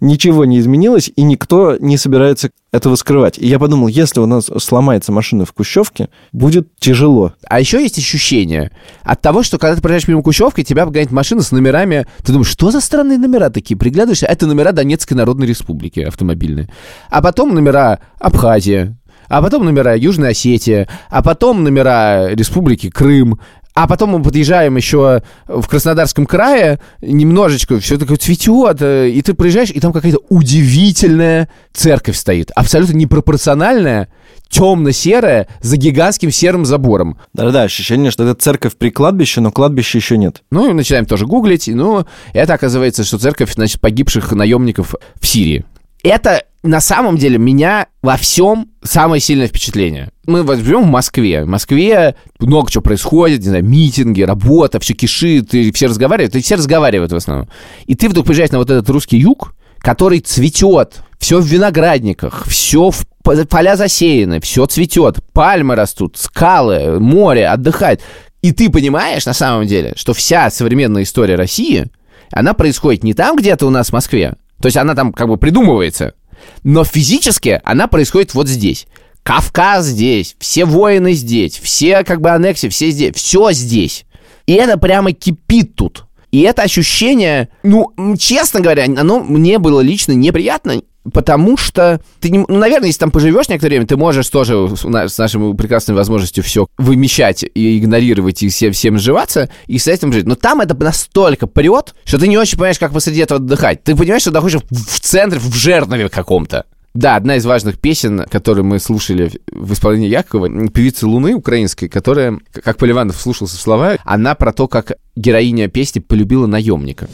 [0.01, 3.39] ничего не изменилось, и никто не собирается этого скрывать.
[3.39, 7.35] И я подумал, если у нас сломается машина в Кущевке, будет тяжело.
[7.49, 11.43] А еще есть ощущение от того, что когда ты проезжаешь мимо Кущевки, тебя погоняет машина
[11.43, 12.07] с номерами.
[12.23, 13.77] Ты думаешь, что за странные номера такие?
[13.77, 16.69] Приглядываешься, это номера Донецкой Народной Республики автомобильные.
[17.11, 18.97] А потом номера Абхазия,
[19.29, 23.39] а потом номера Южной Осетии, а потом номера Республики Крым,
[23.75, 29.35] а потом мы подъезжаем еще в Краснодарском крае, немножечко все такое цветет, э, и ты
[29.35, 34.09] проезжаешь, и там какая-то удивительная церковь стоит, абсолютно непропорциональная,
[34.49, 37.19] темно-серая, за гигантским серым забором.
[37.33, 40.45] Да-да, ощущение, что это церковь при кладбище, но кладбища еще нет.
[40.53, 45.27] Ну, и начинаем тоже гуглить, и, ну, это оказывается, что церковь, значит, погибших наемников в
[45.27, 45.65] Сирии.
[46.05, 50.09] Это на самом деле меня во всем самое сильное впечатление.
[50.27, 51.45] Мы возьмем в Москве.
[51.45, 56.41] В Москве много чего происходит, не знаю, митинги, работа, все кишит, и все разговаривают, и
[56.41, 57.51] все разговаривают в основном.
[57.85, 62.91] И ты вдруг приезжаешь на вот этот русский юг, который цветет, все в виноградниках, все
[62.91, 68.01] в поля засеяны, все цветет, пальмы растут, скалы, море, отдыхать.
[68.41, 71.89] И ты понимаешь, на самом деле, что вся современная история России,
[72.33, 75.37] она происходит не там где-то у нас в Москве, то есть она там как бы
[75.37, 76.15] придумывается,
[76.63, 78.87] но физически она происходит вот здесь.
[79.23, 84.05] Кавказ здесь, все воины здесь, все как бы аннексии, все здесь, все здесь.
[84.47, 86.05] И это прямо кипит тут.
[86.31, 92.39] И это ощущение, ну, честно говоря, оно мне было лично неприятно, потому что ты, не,
[92.39, 95.95] ну, наверное, если там поживешь некоторое время, ты можешь тоже с, на- с нашей прекрасной
[95.95, 100.27] возможностью все вымещать и игнорировать и всем, всем сживаться и с этим жить.
[100.27, 103.83] Но там это настолько прет, что ты не очень понимаешь, как посреди этого отдыхать.
[103.85, 106.65] Ты понимаешь, что находишься в, центре, в жернове каком-то.
[106.95, 112.39] Да, одна из важных песен, которую мы слушали в исполнении Якова, певицы Луны украинской, которая,
[112.53, 117.09] как Поливанов слушался в слова, она про то, как героиня песни полюбила наемника.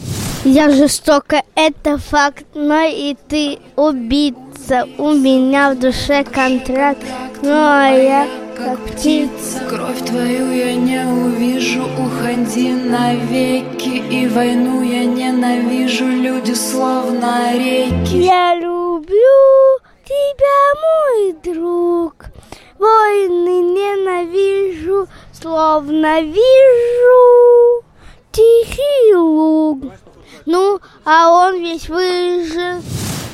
[0.45, 4.89] Я жестоко, это факт, но и ты убийца.
[4.97, 7.05] У меня в душе контракт,
[7.43, 8.27] ну а я
[8.57, 9.61] как птица.
[9.69, 18.55] Кровь твою я не увижу, уходи навеки И войну я ненавижу, люди словно реки Я
[18.55, 22.27] люблю тебя, мой друг.
[22.79, 27.85] Войны ненавижу, словно вижу
[28.33, 29.85] тихий луг.
[30.47, 32.83] Ну, а он весь выжжен.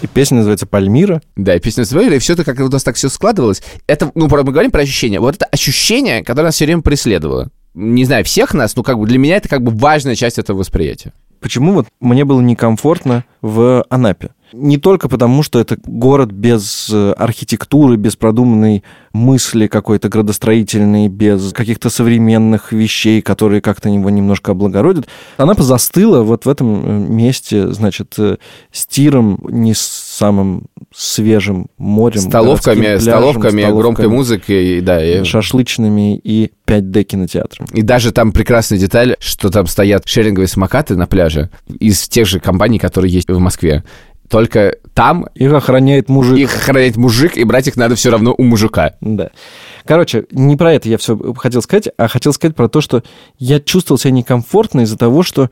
[0.02, 1.22] И песня называется «Пальмира».
[1.36, 3.62] Да, и песня Свейра, и все это как у нас так все складывалось.
[3.86, 5.20] Это, ну, про- мы говорим про ощущение.
[5.20, 7.48] Вот это ощущение, которое нас все время преследовало.
[7.74, 10.58] Не знаю, всех нас, но как бы для меня это как бы важная часть этого
[10.58, 11.12] восприятия.
[11.40, 14.30] Почему вот мне было некомфортно в Анапе?
[14.52, 21.52] Не только потому, что это город без э, архитектуры, без продуманной мысли какой-то градостроительной, без
[21.52, 25.08] каких-то современных вещей, которые как-то его немножко облагородят.
[25.36, 28.36] Анапа застыла вот в этом э, месте, значит, э,
[28.70, 32.20] с тиром, не с самым свежим морем.
[32.20, 37.66] Столовками, пляжем, столовками, громкой столовками, музыкой, и, да, и, шашлычными и 5D-кинотеатром.
[37.72, 42.40] и даже там прекрасная деталь, что там стоят шеринговые самокаты на пляже из тех же
[42.40, 43.84] компаний, которые есть в Москве.
[44.28, 46.38] Только там Их охраняет мужик.
[46.38, 48.94] их охранять мужик, и брать их надо все равно у мужика.
[49.00, 49.30] Да.
[49.84, 53.02] Короче, не про это я все хотел сказать, а хотел сказать про то, что
[53.38, 55.50] я чувствовал себя некомфортно из-за того, что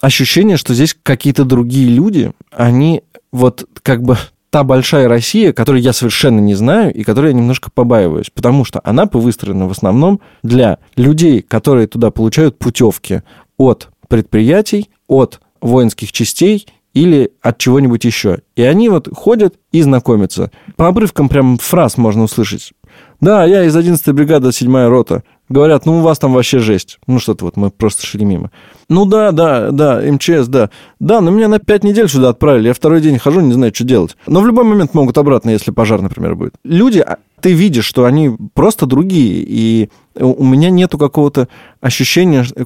[0.00, 4.16] ощущение, что здесь какие-то другие люди, они вот как бы
[4.50, 8.82] та большая Россия, которую я совершенно не знаю и которой я немножко побаиваюсь, потому что
[8.84, 13.22] она выстроена в основном для людей, которые туда получают путевки
[13.56, 18.40] от предприятий, от воинских частей или от чего-нибудь еще.
[18.56, 20.50] И они вот ходят и знакомятся.
[20.76, 22.72] По обрывкам прям фраз можно услышать.
[23.20, 25.22] Да, я из 11-й бригады, 7-я рота.
[25.48, 26.98] Говорят, ну у вас там вообще жесть.
[27.06, 28.50] Ну что-то вот, мы просто шли мимо.
[28.88, 30.70] Ну да, да, да, МЧС, да.
[30.98, 32.68] Да, но меня на 5 недель сюда отправили.
[32.68, 34.16] Я второй день хожу, не знаю, что делать.
[34.26, 36.54] Но в любой момент могут обратно, если пожар, например, будет.
[36.64, 39.44] Люди, а, ты видишь, что они просто другие.
[39.46, 41.48] И у меня нету какого-то
[41.80, 42.64] ощущения э,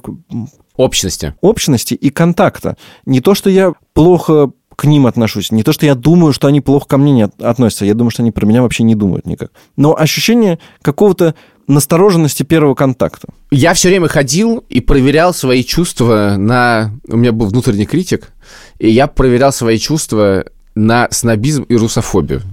[0.77, 1.33] Общности.
[1.41, 2.77] общности и контакта.
[3.05, 6.61] Не то, что я плохо к ним отношусь, не то, что я думаю, что они
[6.61, 9.25] плохо ко мне не от- относятся, я думаю, что они про меня вообще не думают
[9.25, 9.51] никак.
[9.75, 11.33] Но ощущение какого-то
[11.67, 13.27] настороженности первого контакта.
[13.51, 16.91] Я все время ходил и проверял свои чувства на...
[17.07, 18.31] У меня был внутренний критик,
[18.79, 22.43] и я проверял свои чувства на снобизм и русофобию.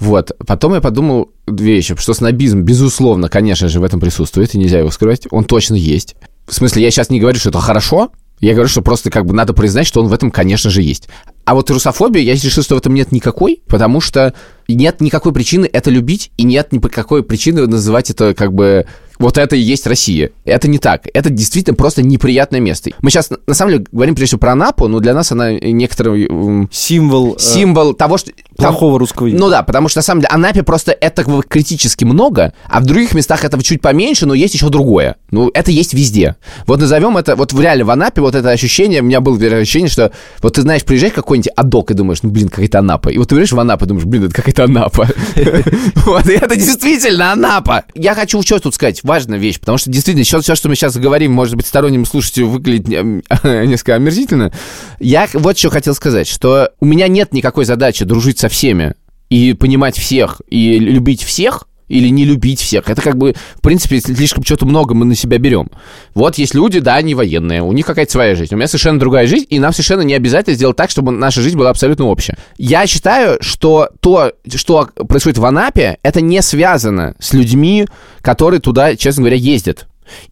[0.00, 0.32] Вот.
[0.46, 4.78] Потом я подумал две вещи, что снобизм, безусловно, конечно же, в этом присутствует, и нельзя
[4.80, 5.26] его скрывать.
[5.30, 6.16] Он точно есть.
[6.46, 9.32] В смысле, я сейчас не говорю, что это хорошо, я говорю, что просто как бы
[9.34, 11.08] надо признать, что он в этом, конечно же, есть.
[11.44, 14.34] А вот русофобия, я решил, что в этом нет никакой, потому что
[14.74, 18.86] нет никакой причины это любить, и нет никакой причины называть это как бы
[19.18, 20.30] вот это и есть Россия.
[20.44, 21.02] Это не так.
[21.14, 22.90] Это действительно просто неприятное место.
[23.02, 26.26] Мы сейчас, на самом деле, говорим прежде всего про Анапу, но для нас она некоторый
[26.26, 28.32] м, Символ, э, символ того, что...
[28.56, 29.44] там- плохого русского языка.
[29.44, 33.14] ну да, потому что на самом деле Анапе просто этого критически много, а в других
[33.14, 35.16] местах этого чуть поменьше, но есть еще другое.
[35.30, 36.34] Ну, это есть везде.
[36.66, 39.88] Вот назовем это, вот в реале в Анапе вот это ощущение, у меня было ощущение,
[39.90, 40.10] что
[40.42, 43.08] вот ты знаешь, приезжаешь в какой-нибудь адок и думаешь, ну, блин, какая-то Анапа.
[43.10, 45.08] И вот ты приезжаешь в Анапу и думаешь, блин, это какая-то Анапа.
[46.04, 47.84] Вот, и это действительно Анапа.
[47.94, 50.96] Я хочу что тут сказать, важная вещь, потому что действительно все, все, что мы сейчас
[50.96, 54.52] говорим, может быть, сторонним слушателю выглядит м, несколько омерзительно.
[54.98, 58.94] Я вот что хотел сказать, что у меня нет никакой задачи дружить со всеми
[59.30, 62.88] и понимать всех, и любить всех, или не любить всех.
[62.88, 65.68] Это как бы, в принципе, слишком что-то много мы на себя берем.
[66.14, 68.54] Вот есть люди, да, они военные, у них какая-то своя жизнь.
[68.54, 71.58] У меня совершенно другая жизнь, и нам совершенно не обязательно сделать так, чтобы наша жизнь
[71.58, 72.38] была абсолютно общая.
[72.56, 77.86] Я считаю, что то, что происходит в Анапе, это не связано с людьми,
[78.22, 79.86] которые туда, честно говоря, ездят.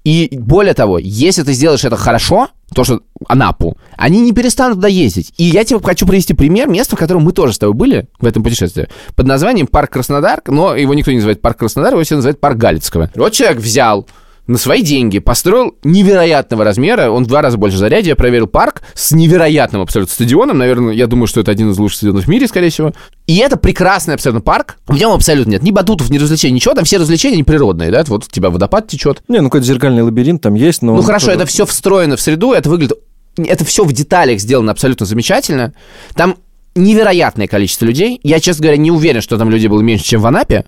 [0.05, 4.89] И более того, если ты сделаешь это хорошо, то, что Анапу, они не перестанут туда
[4.89, 5.33] ездить.
[5.37, 8.27] И я тебе хочу привести пример места, в котором мы тоже с тобой были в
[8.27, 12.17] этом путешествии, под названием Парк Краснодар, но его никто не называет Парк Краснодар, его все
[12.17, 13.11] называют Парк Галицкого.
[13.15, 14.07] Вот человек взял
[14.51, 18.83] на свои деньги построил невероятного размера, он в два раза больше зарядья, я проверил парк
[18.95, 22.49] с невероятным абсолютно стадионом, наверное, я думаю, что это один из лучших стадионов в мире,
[22.49, 22.93] скорее всего.
[23.29, 26.85] И это прекрасный абсолютно парк, в нем абсолютно нет ни батутов, ни развлечений, ничего, там
[26.85, 30.43] все развлечения не природные, да, вот у тебя водопад течет, Не, ну какой-то зеркальный лабиринт
[30.43, 30.97] там есть, но...
[30.97, 32.99] ну хорошо, тоже- это все встроено в среду, это выглядит...
[33.37, 35.73] Это все в деталях сделано абсолютно замечательно.
[36.17, 36.35] Там
[36.75, 38.19] невероятное количество людей.
[38.25, 40.65] Я, честно говоря, не уверен, что там людей было меньше, чем в Анапе.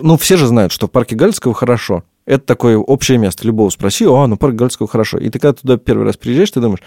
[0.00, 2.04] Ну, все же знают, что в парке Галицкого хорошо.
[2.26, 3.46] Это такое общее место.
[3.46, 5.18] Любого спроси, о, ну парк Галицкого хорошо.
[5.18, 6.80] И ты когда туда первый раз приезжаешь, ты думаешь,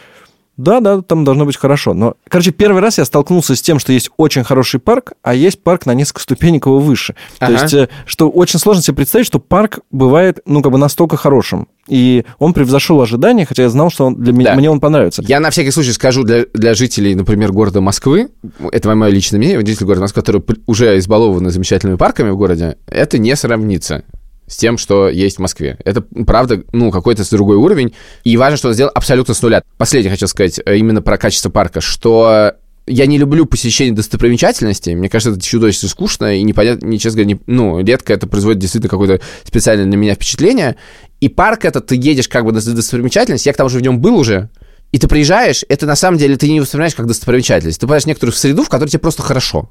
[0.57, 1.93] да, да, там должно быть хорошо.
[1.93, 5.61] Но, короче, первый раз я столкнулся с тем, что есть очень хороший парк, а есть
[5.61, 7.13] парк на несколько ступенек его выше.
[7.39, 7.51] То Ага.
[7.61, 11.67] есть, э, что очень сложно себе представить, что парк бывает, ну, как бы настолько хорошим.
[11.89, 14.55] И он превзошел ожидания, хотя я знал, что он для меня, Да.
[14.55, 15.21] мне он понравится.
[15.27, 18.29] Я на всякий случай скажу для, для жителей, например, города Москвы,
[18.71, 22.77] это мое личное мнение, жители города Москвы, которые п- уже избалованы замечательными парками в городе,
[22.87, 24.05] это не сравнится.
[24.47, 25.77] С тем, что есть в Москве.
[25.84, 27.93] Это, правда, ну, какой-то другой уровень.
[28.23, 29.63] И важно, что он сделал абсолютно с нуля.
[29.77, 32.53] Последнее хочу сказать э, именно про качество парка, что
[32.88, 34.93] я не люблю посещение достопримечательностей.
[34.93, 38.60] Мне кажется, это чудовищно скучно и непонятно, не, честно говоря, не, ну, редко это производит
[38.60, 40.75] действительно какое-то специальное на меня впечатление.
[41.19, 43.99] И парк этот, ты едешь как бы на достопримечательность, я к тому же в нем
[43.99, 44.49] был уже,
[44.91, 47.79] и ты приезжаешь, это на самом деле ты не воспринимаешь как достопримечательность.
[47.79, 49.69] Ты попадаешь в некоторую среду, в которой тебе просто хорошо.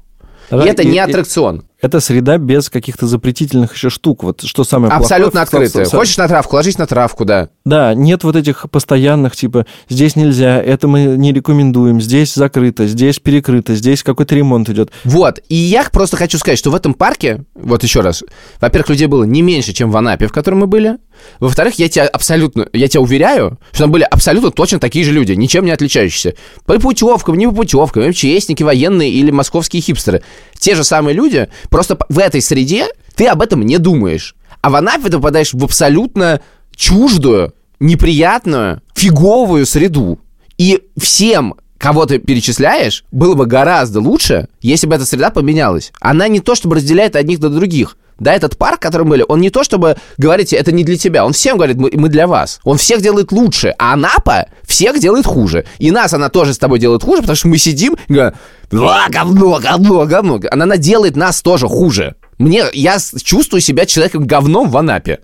[0.51, 1.63] Да, и это и- не аттракцион.
[1.85, 4.23] Это среда без каких-то запретительных еще штук.
[4.23, 5.65] Вот что самое Абсолютно плохое.
[5.67, 5.85] открытая.
[5.85, 7.49] Со- со- Хочешь на травку, ложись на травку, да.
[7.63, 13.19] Да, нет вот этих постоянных, типа, здесь нельзя, это мы не рекомендуем, здесь закрыто, здесь
[13.19, 14.89] перекрыто, здесь какой-то ремонт идет.
[15.03, 15.39] Вот.
[15.47, 18.23] И я просто хочу сказать, что в этом парке, вот еще раз,
[18.59, 20.97] во-первых, людей было не меньше, чем в Анапе, в котором мы были.
[21.39, 25.33] Во-вторых, я тебя абсолютно, я тебя уверяю, что там были абсолютно точно такие же люди,
[25.33, 26.35] ничем не отличающиеся.
[26.65, 30.23] По путевкам, не по путевкам, МЧСники, военные или московские хипстеры.
[30.57, 34.35] Те же самые люди, просто в этой среде ты об этом не думаешь.
[34.61, 36.41] А в Анапе ты попадаешь в абсолютно
[36.75, 40.19] чуждую, неприятную, фиговую среду.
[40.57, 45.91] И всем, кого ты перечисляешь, было бы гораздо лучше, если бы эта среда поменялась.
[45.99, 47.95] Она не то, чтобы разделяет одних до других.
[48.17, 51.23] Да, этот парк, в котором были, он не то, чтобы говорить, это не для тебя.
[51.23, 52.59] Он всем говорит, мы, мы для вас.
[52.63, 53.75] Он всех делает лучше.
[53.77, 55.65] А Анапа всех делает хуже.
[55.77, 58.33] И нас она тоже с тобой делает хуже, потому что мы сидим и говорим,
[58.71, 60.39] «А, говно, говно, говно.
[60.49, 62.15] Она, она делает нас тоже хуже.
[62.39, 65.19] Мне, я чувствую себя человеком говном в Анапе.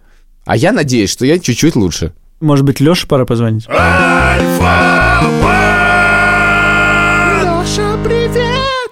[0.45, 2.13] А я надеюсь, что я чуть-чуть лучше.
[2.39, 3.65] Может быть, Леше пора позвонить?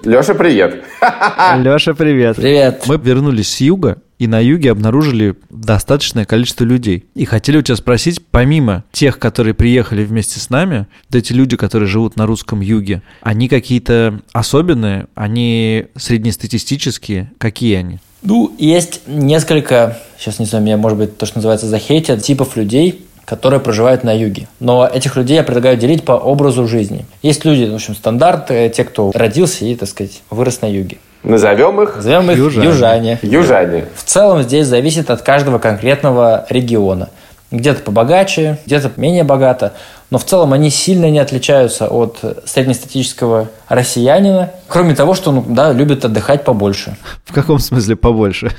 [0.10, 0.84] Леша, привет.
[1.58, 2.38] Леша, привет.
[2.38, 2.86] Привет.
[2.88, 7.06] Мы вернулись с юга, и на юге обнаружили достаточное количество людей.
[7.14, 11.58] И хотели у тебя спросить, помимо тех, которые приехали вместе с нами, вот эти люди,
[11.58, 18.00] которые живут на русском юге, они какие-то особенные, они среднестатистические, какие они?
[18.24, 23.06] Ну, есть несколько, сейчас не знаю, меня, может быть, то, что называется захейтят, типов людей,
[23.30, 24.48] которые проживают на юге.
[24.60, 27.06] Но этих людей я предлагаю делить по образу жизни.
[27.22, 30.98] Есть люди, в общем, стандарт, э, те, кто родился и, так сказать, вырос на юге.
[31.22, 32.68] Назовем их Назовем их Южане.
[32.68, 33.20] южане.
[33.22, 33.86] южане.
[33.96, 37.10] В целом здесь зависит от каждого конкретного региона.
[37.52, 39.74] Где-то побогаче, где-то менее богато.
[40.10, 44.52] Но в целом они сильно не отличаются от среднестатистического россиянина.
[44.68, 46.96] Кроме того, что ну, да, любят отдыхать побольше.
[47.26, 48.52] В каком смысле побольше?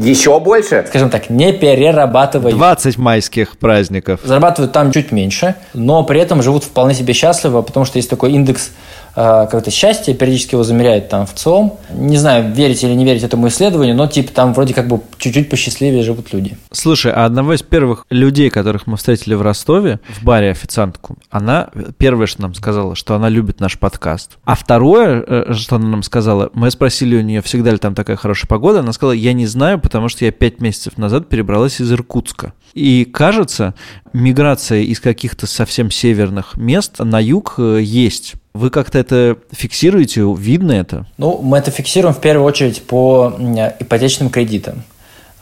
[0.00, 0.84] Еще больше?
[0.88, 2.56] Скажем так, не перерабатывают.
[2.56, 4.20] 20 майских праздников.
[4.24, 8.32] Зарабатывают там чуть меньше, но при этом живут вполне себе счастливо, потому что есть такой
[8.32, 8.70] индекс
[9.14, 11.78] э, как-то счастья, периодически его замеряют там в ЦИОМ.
[11.94, 15.48] Не знаю, верить или не верить этому исследованию, но типа там вроде как бы чуть-чуть
[15.48, 16.56] посчастливее живут люди.
[16.72, 21.68] Слушай, а одного из первых людей, которых мы встретили в Ростове, в баре официантку, она
[21.98, 24.38] первое, что нам сказала, что она любит наш подкаст.
[24.44, 28.16] А второе, э, что она нам сказала, мы спросили у нее, всегда ли там такая
[28.16, 31.92] хорошая погода, она сказала, я не знаю, потому что я пять месяцев назад перебралась из
[31.92, 32.52] Иркутска.
[32.74, 33.74] И кажется,
[34.12, 38.34] миграция из каких-то совсем северных мест на юг э, есть.
[38.52, 40.22] Вы как-то это фиксируете?
[40.36, 41.06] Видно это?
[41.18, 43.32] Ну, мы это фиксируем в первую очередь по
[43.78, 44.82] ипотечным кредитам.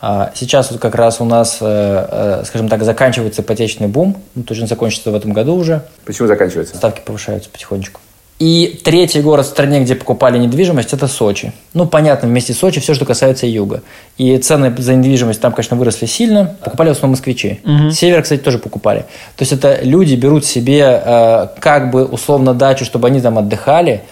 [0.01, 1.67] А Сейчас вот как раз у нас, э,
[2.41, 6.77] э, скажем так, заканчивается ипотечный бум, ну, точно закончится в этом году уже, Почему заканчивается?
[6.77, 8.01] ставки повышаются потихонечку.
[8.39, 11.53] И третий город в стране, где покупали недвижимость, это Сочи.
[11.75, 13.83] Ну, понятно, вместе с Сочи все, что касается юга.
[14.17, 16.57] И цены за недвижимость там, конечно, выросли сильно.
[16.63, 17.61] Покупали в основном москвичи.
[17.91, 19.01] Север, кстати, тоже покупали.
[19.37, 24.03] То есть это люди берут себе э, как бы условно дачу, чтобы они там отдыхали.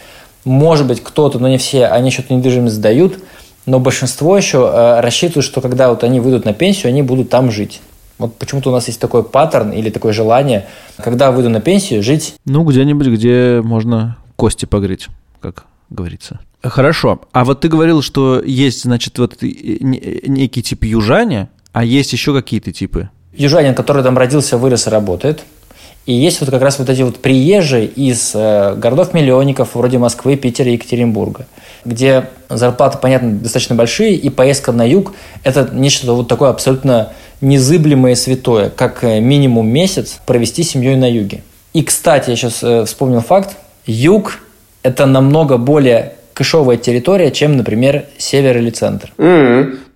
[0.44, 3.20] Может быть, кто-то, но не все, они что-то недвижимость сдают.
[3.64, 7.52] Но большинство еще э, рассчитывают, что когда вот они выйдут на пенсию, они будут там
[7.52, 7.80] жить.
[8.18, 12.34] Вот почему-то у нас есть такой паттерн или такое желание, когда выйду на пенсию, жить
[12.44, 15.08] Ну, где-нибудь, где можно кости погреть,
[15.40, 16.40] как говорится.
[16.62, 17.20] Хорошо.
[17.32, 22.32] А вот ты говорил, что есть, значит, вот не- некий тип южане, а есть еще
[22.34, 23.10] какие-то типы.
[23.34, 25.44] южанин, который там родился, вырос и работает.
[26.06, 30.70] И есть вот как раз вот эти вот приезжие из э, городов-миллионников, вроде Москвы, Питера
[30.70, 31.46] и Екатеринбурга,
[31.84, 38.12] где зарплаты, понятно, достаточно большие, и поездка на юг– это нечто вот такое абсолютно незыблемое
[38.12, 41.42] и святое, как э, минимум месяц провести семьей на юге.
[41.72, 44.40] И, кстати, я сейчас э, вспомнил факт, юг–
[44.82, 49.12] это намного более кэшовая территория, чем, например, север или центр.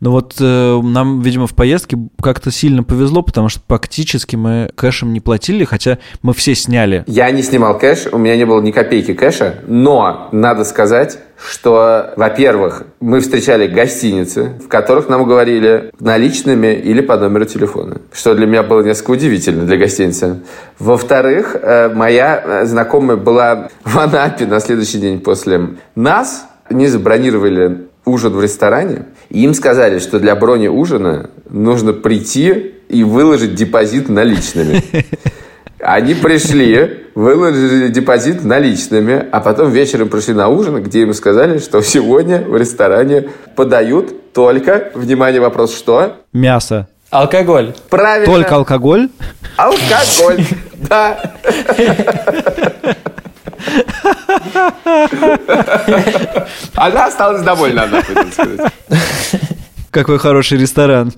[0.00, 5.12] Ну вот э, нам, видимо, в поездке как-то сильно повезло, потому что практически мы кэшем
[5.12, 7.04] не платили, хотя мы все сняли.
[7.06, 12.14] Я не снимал кэш, у меня не было ни копейки кэша, но надо сказать, что,
[12.16, 18.46] во-первых, мы встречали гостиницы, в которых нам говорили наличными или по номеру телефона, что для
[18.46, 20.40] меня было несколько удивительно для гостиницы.
[20.78, 27.90] Во-вторых, э, моя э, знакомая была в Анапе на следующий день после нас, они забронировали
[28.04, 34.08] ужин в ресторане, и им сказали, что для брони ужина нужно прийти и выложить депозит
[34.08, 34.82] наличными.
[35.78, 41.80] Они пришли, выложили депозит наличными, а потом вечером пришли на ужин, где им сказали, что
[41.80, 46.16] сегодня в ресторане подают только, внимание, вопрос, что?
[46.32, 46.88] Мясо.
[47.08, 47.74] Алкоголь.
[47.88, 48.26] Правильно.
[48.26, 49.08] Только алкоголь?
[49.56, 50.44] Алкоголь,
[50.88, 51.34] да.
[56.74, 58.72] Она осталась довольна, надо сказать.
[59.90, 61.12] Какой хороший ресторан.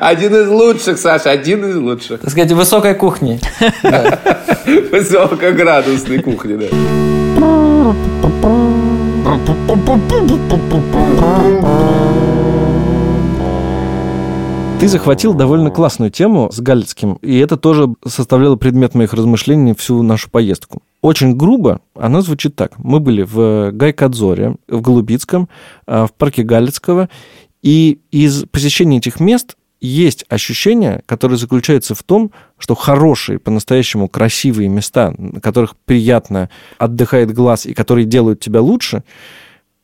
[0.00, 2.20] Один из лучших, Саша, один из лучших.
[2.20, 3.38] Так сказать, высокой кухни.
[4.90, 6.66] Высокоградусной кухни, да.
[14.80, 20.02] Ты захватил довольно классную тему с Галицким, и это тоже составляло предмет моих размышлений всю
[20.02, 20.82] нашу поездку.
[21.02, 22.78] Очень грубо она звучит так.
[22.78, 25.48] Мы были в Гайкадзоре, в Голубицком,
[25.86, 27.08] а, в парке Галицкого,
[27.62, 34.68] и из посещения этих мест есть ощущение, которое заключается в том, что хорошие, по-настоящему красивые
[34.68, 39.04] места, на которых приятно отдыхает глаз и которые делают тебя лучше,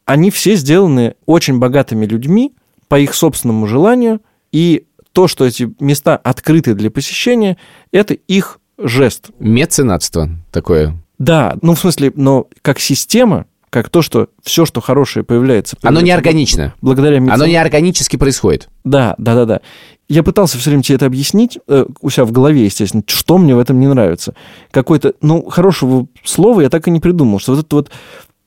[0.05, 2.53] они все сделаны очень богатыми людьми
[2.89, 4.21] по их собственному желанию,
[4.51, 7.57] и то, что эти места открыты для посещения,
[7.93, 9.31] это их жест.
[9.39, 10.97] Меценатство такое.
[11.19, 15.77] Да, ну в смысле, но как система, как то, что все, что хорошее появляется...
[15.81, 16.75] Оно появляется не органично.
[16.83, 17.51] Благодаря Оно меценату.
[17.51, 18.69] не органически происходит.
[18.85, 19.61] Да, да, да, да.
[20.09, 23.55] Я пытался все время тебе это объяснить, э, у себя в голове, естественно, что мне
[23.55, 24.35] в этом не нравится.
[24.73, 27.91] Какой-то, ну, хорошего слова я так и не придумал, что вот это вот...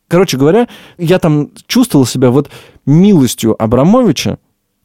[0.07, 0.67] Короче говоря,
[0.99, 2.51] я там чувствовал себя вот
[2.85, 4.37] милостью Абрамовича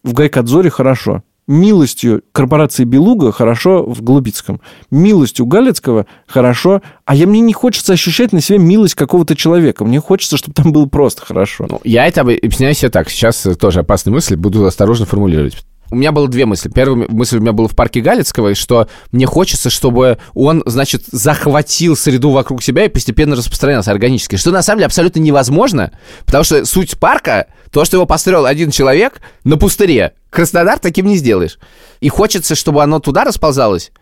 [0.02, 4.60] в Гайкадзоре хорошо, милостью корпорации Белуга хорошо в Голубицком,
[4.90, 10.00] милостью Галицкого хорошо, а я мне не хочется ощущать на себе милость какого-то человека, мне
[10.00, 11.66] хочется, чтобы там было просто хорошо.
[11.68, 13.10] Ну, я это объясняю себе так.
[13.10, 15.56] Сейчас э, тоже опасная мысль, буду осторожно формулировать.
[15.90, 16.68] У меня было две мысли.
[16.68, 21.96] Первая мысль у меня была в парке Галицкого, что мне хочется, чтобы он, значит, захватил
[21.96, 24.36] среду вокруг себя и постепенно распространялся органически.
[24.36, 25.90] Что на самом деле абсолютно невозможно,
[26.26, 31.16] потому что суть парка, то, что его построил один человек на пустыре, Краснодар таким не
[31.16, 31.58] сделаешь.
[32.00, 33.92] И хочется, чтобы оно туда расползалось,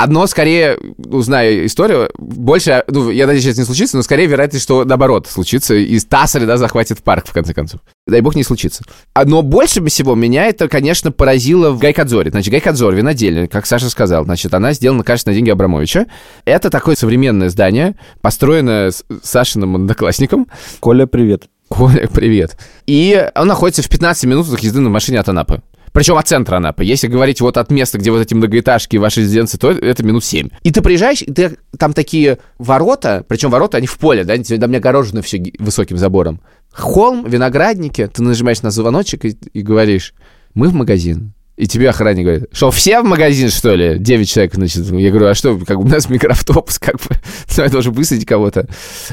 [0.00, 4.84] Одно, скорее, ну, историю, больше, ну, я надеюсь, сейчас не случится, но скорее вероятность, что
[4.84, 7.80] наоборот случится, и та среда захватит парк, в конце концов.
[8.06, 8.84] Дай бог не случится.
[9.24, 12.30] Но больше всего меня это, конечно, поразило в Гайкадзоре.
[12.30, 16.06] Значит, Гайкадзор, винодельня, как Саша сказал, значит, она сделана, конечно, на деньги Абрамовича.
[16.44, 18.92] Это такое современное здание, построенное
[19.24, 20.46] Сашиным одноклассником.
[20.78, 21.48] Коля, привет.
[21.68, 22.56] Коля, привет.
[22.86, 25.62] И он находится в 15 минутах езды на машине от Анапы.
[25.92, 26.84] Причем от центра Анапы.
[26.84, 30.24] Если говорить вот от места, где вот эти многоэтажки и ваши резиденции, то это минут
[30.24, 30.48] 7.
[30.62, 34.70] И ты приезжаешь, и ты, там такие ворота, причем ворота, они в поле, да, там
[34.70, 36.40] не огорожены все высоким забором.
[36.72, 40.14] Холм, виноградники, ты нажимаешь на звоночек и, и говоришь,
[40.54, 41.32] мы в магазин.
[41.58, 43.98] И тебе охранник говорит, что все в магазин, что ли?
[43.98, 44.86] 9 человек, значит.
[44.92, 47.16] Я говорю, а что, как бы у нас микроавтобус, как бы,
[47.56, 48.68] ну, я должен высадить кого-то.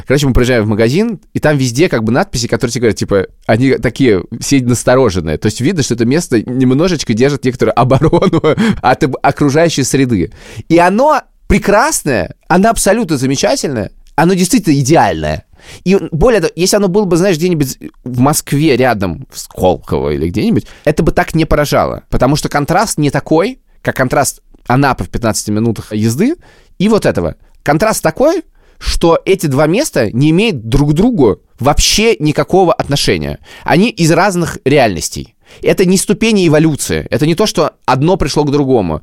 [0.07, 3.27] Короче, мы приезжаем в магазин, и там везде как бы надписи, которые тебе говорят, типа,
[3.47, 5.39] они такие все настороженные.
[5.39, 8.39] То есть видно, что это место немножечко держит некоторую оборону
[8.79, 10.31] от окружающей среды.
[10.69, 15.45] И оно прекрасное, оно абсолютно замечательное, оно действительно идеальное.
[15.83, 20.29] И более того, если оно было бы, знаешь, где-нибудь в Москве рядом, в Сколково или
[20.29, 22.03] где-нибудь, это бы так не поражало.
[22.09, 26.35] Потому что контраст не такой, как контраст Анапы в 15 минутах езды
[26.79, 27.35] и вот этого.
[27.63, 28.43] Контраст такой,
[28.77, 33.39] что эти два места не имеют друг к другу вообще никакого отношения.
[33.63, 35.35] Они из разных реальностей.
[35.61, 37.07] Это не ступени эволюции.
[37.09, 39.01] Это не то, что одно пришло к другому.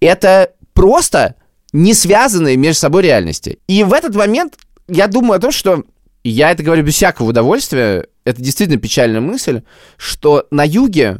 [0.00, 1.36] Это просто
[1.72, 3.58] не связанные между собой реальности.
[3.66, 4.54] И в этот момент
[4.88, 5.84] я думаю о том, что
[6.24, 9.62] я это говорю без всякого удовольствия, это действительно печальная мысль,
[9.96, 11.18] что на юге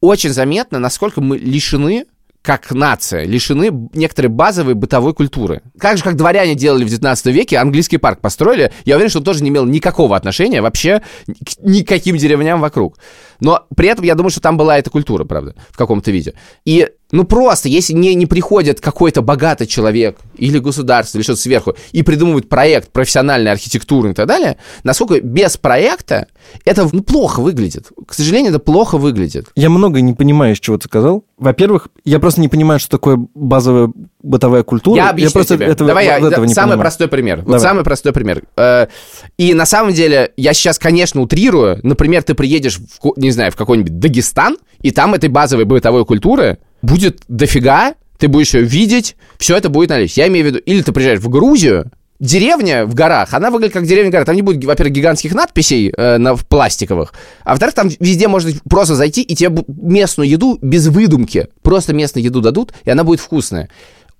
[0.00, 2.06] очень заметно, насколько мы лишены
[2.42, 5.62] как нация, лишены некоторой базовой бытовой культуры.
[5.80, 9.24] Так же, как дворяне делали в 19 веке, английский парк построили, я уверен, что он
[9.24, 12.98] тоже не имел никакого отношения вообще к никаким деревням вокруг.
[13.42, 16.34] Но при этом я думаю, что там была эта культура, правда, в каком-то виде.
[16.64, 21.74] И, ну просто, если не, не приходит какой-то богатый человек или государство, или что-то сверху,
[21.90, 26.28] и придумывает проект профессиональной архитектуры и так далее, насколько без проекта
[26.64, 27.90] это ну, плохо выглядит.
[28.06, 29.48] К сожалению, это плохо выглядит.
[29.56, 31.24] Я много не понимаю, из чего ты сказал.
[31.36, 33.92] Во-первых, я просто не понимаю, что такое базовая
[34.22, 34.96] бытовая культура.
[34.96, 35.66] Я объясню просто тебе.
[35.66, 36.80] этого, Давай я, вот этого да, не самый понимаю.
[36.80, 37.36] простой пример.
[37.38, 37.60] Вот Давай.
[37.60, 38.42] самый простой пример.
[38.56, 38.86] Э,
[39.38, 41.80] И на самом деле, я сейчас, конечно, утрирую.
[41.82, 46.58] Например, ты приедешь, в, не знаю, в какой-нибудь Дагестан, и там этой базовой бытовой культуры
[46.82, 50.24] будет дофига, ты будешь ее видеть, все это будет наличие.
[50.24, 53.84] Я имею в виду, или ты приезжаешь в Грузию, деревня в горах, она выглядит как
[53.84, 54.26] деревня в горах.
[54.26, 57.12] Там не будет, во-первых, гигантских надписей э, на в пластиковых,
[57.42, 62.24] а во-вторых, там везде можно просто зайти, и тебе местную еду без выдумки, просто местную
[62.24, 63.68] еду дадут, и она будет вкусная.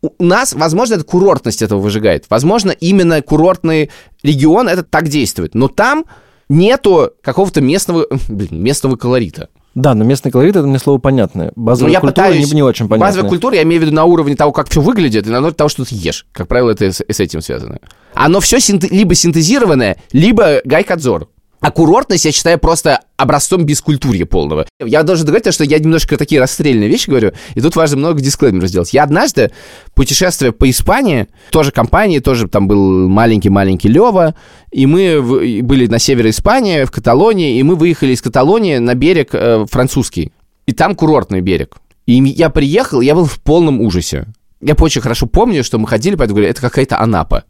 [0.03, 2.27] У нас, возможно, это курортность этого выжигает.
[2.29, 3.91] Возможно, именно курортный
[4.23, 5.55] регион это так действует.
[5.55, 6.05] Но там
[6.49, 9.49] нету какого-то местного, блин, местного колорита.
[9.75, 11.53] Да, но местный колорит это мне слово понятное.
[11.57, 12.51] Ну, Базовая я культура пытаюсь...
[12.51, 13.09] не, не очень понятная.
[13.09, 15.55] Базовая культура, я имею в виду на уровне того, как все выглядит, и на уровне
[15.55, 16.27] того, что ты ешь.
[16.33, 17.79] Как правило, это с, с этим связано.
[18.13, 18.59] Оно все
[18.91, 21.29] либо синтезированное, либо гайкадзор.
[21.63, 24.67] А курортность, я считаю, просто образцом бескультурья полного.
[24.85, 28.69] Я должен договорить, что я немножко такие расстрельные вещи говорю, и тут важно много дисклеймеров
[28.69, 28.93] сделать.
[28.93, 29.53] Я однажды,
[29.95, 34.35] путешествуя по Испании, тоже компании, тоже там был маленький-маленький Лева,
[34.73, 38.95] и мы в- были на севере Испании, в Каталонии, и мы выехали из Каталонии на
[38.95, 40.33] берег э, французский.
[40.67, 41.77] И там курортный берег.
[42.07, 44.27] И я приехал, я был в полном ужасе.
[44.61, 47.45] Я очень хорошо помню, что мы ходили, поэтому говорю, это какая-то Анапа.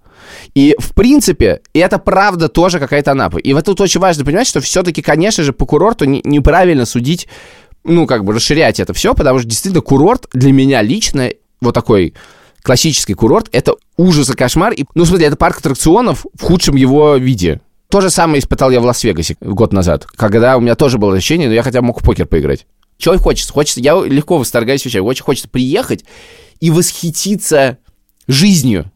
[0.54, 3.38] И, в принципе, это правда тоже какая-то Анапа.
[3.38, 7.28] И вот тут очень важно понимать, что все-таки, конечно же, по курорту не- неправильно судить,
[7.84, 12.14] ну, как бы расширять это все, потому что действительно курорт для меня лично, вот такой
[12.62, 14.72] классический курорт, это ужас и кошмар.
[14.72, 17.60] И, ну, в это парк аттракционов в худшем его виде.
[17.88, 21.48] То же самое испытал я в Лас-Вегасе год назад, когда у меня тоже было ощущение,
[21.48, 22.66] но я хотя бы мог в покер поиграть.
[22.96, 23.52] Чего хочется?
[23.52, 26.04] Хочется, я легко восторгаюсь вещами, очень хочется приехать
[26.60, 27.78] и восхититься
[28.28, 28.91] жизнью.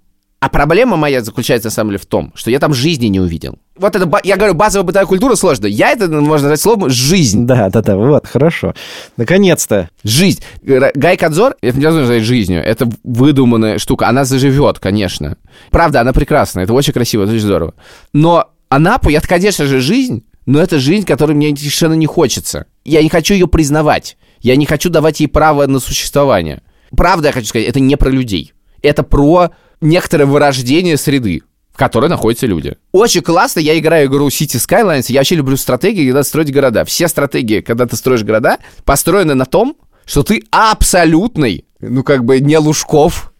[0.46, 3.58] А проблема моя заключается, на самом деле, в том, что я там жизни не увидел.
[3.76, 5.66] Вот это, я говорю, базовая бытовая культура сложно.
[5.66, 7.46] Я это, можно назвать словом «жизнь».
[7.46, 8.72] Да, да, да, вот, хорошо.
[9.16, 9.90] Наконец-то.
[10.04, 10.40] Жизнь.
[10.64, 12.62] Р- Гайкадзор, это невозможно назвать жизнью.
[12.64, 14.06] Это выдуманная штука.
[14.06, 15.36] Она заживет, конечно.
[15.72, 16.60] Правда, она прекрасна.
[16.60, 17.74] Это очень красиво, это очень здорово.
[18.12, 22.66] Но Анапу, я, конечно же, жизнь, но это жизнь, которой мне совершенно не хочется.
[22.84, 24.16] Я не хочу ее признавать.
[24.42, 26.62] Я не хочу давать ей право на существование.
[26.96, 28.52] Правда, я хочу сказать, это не про людей.
[28.80, 32.76] Это про некоторое вырождение среды, в которой находятся люди.
[32.92, 36.84] Очень классно, я играю игру City Skylines, я вообще люблю стратегии, когда строить города.
[36.84, 42.40] Все стратегии, когда ты строишь города, построены на том, что ты абсолютный, ну как бы
[42.40, 43.32] не Лужков,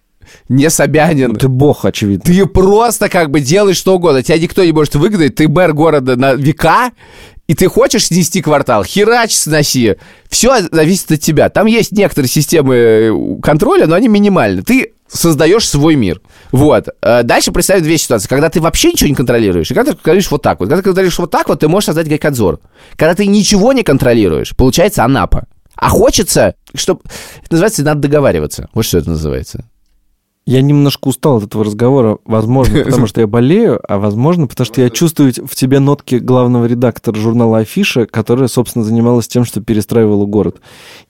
[0.49, 1.37] не Собянин.
[1.37, 2.25] Ты бог, очевидно.
[2.25, 4.23] Ты просто как бы делаешь что угодно.
[4.23, 5.37] Тебя никто не может выгнать.
[5.37, 6.91] Ты мэр города на века,
[7.47, 9.97] и ты хочешь снести квартал, херач сноси.
[10.29, 11.49] Все зависит от тебя.
[11.49, 14.63] Там есть некоторые системы э, контроля, но они минимальны.
[14.63, 16.21] Ты создаешь свой мир.
[16.53, 16.89] Вот.
[17.03, 18.29] Э, Дальше представим две ситуации.
[18.29, 20.67] Когда ты вообще ничего не контролируешь, и когда ты контролируешь вот так вот.
[20.67, 22.61] Когда ты контролируешь вот так вот, ты можешь создать гайкадзор.
[22.97, 25.47] Когда ты ничего не контролируешь, получается Анапа.
[25.75, 27.03] А хочется, чтобы...
[27.43, 28.69] Это называется, надо договариваться.
[28.73, 29.65] Вот что это называется.
[30.47, 34.81] Я немножко устал от этого разговора, возможно, потому что я болею, а возможно, потому что
[34.81, 40.25] я чувствую в тебе нотки главного редактора журнала «Афиша», которая, собственно, занималась тем, что перестраивала
[40.25, 40.59] город.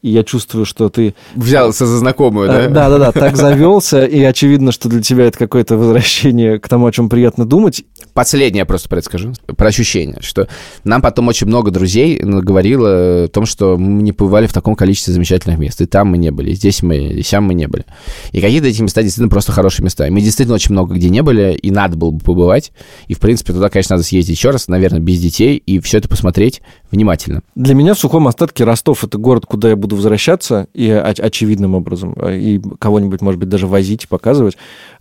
[0.00, 1.14] И я чувствую, что ты...
[1.34, 2.62] Взялся за знакомую, да?
[2.62, 6.92] Э, Да-да-да, так завелся, и очевидно, что для тебя это какое-то возвращение к тому, о
[6.92, 7.84] чем приятно думать.
[8.14, 10.48] Последнее я просто про это скажу, про ощущение, что
[10.84, 15.12] нам потом очень много друзей говорило о том, что мы не побывали в таком количестве
[15.12, 15.78] замечательных мест.
[15.82, 17.84] И там мы не были, и здесь мы, и сям мы не были.
[18.32, 20.06] И какие-то эти места действительно просто хорошие места.
[20.06, 22.72] И мы действительно очень много где не были, и надо было бы побывать.
[23.08, 26.08] И, в принципе, туда, конечно, надо съездить еще раз, наверное, без детей, и все это
[26.08, 27.42] посмотреть внимательно.
[27.54, 31.74] Для меня в сухом остатке Ростов— это город, куда я буду возвращаться, и оч- очевидным
[31.74, 34.56] образом, э, и кого-нибудь, может быть, даже возить, показывать.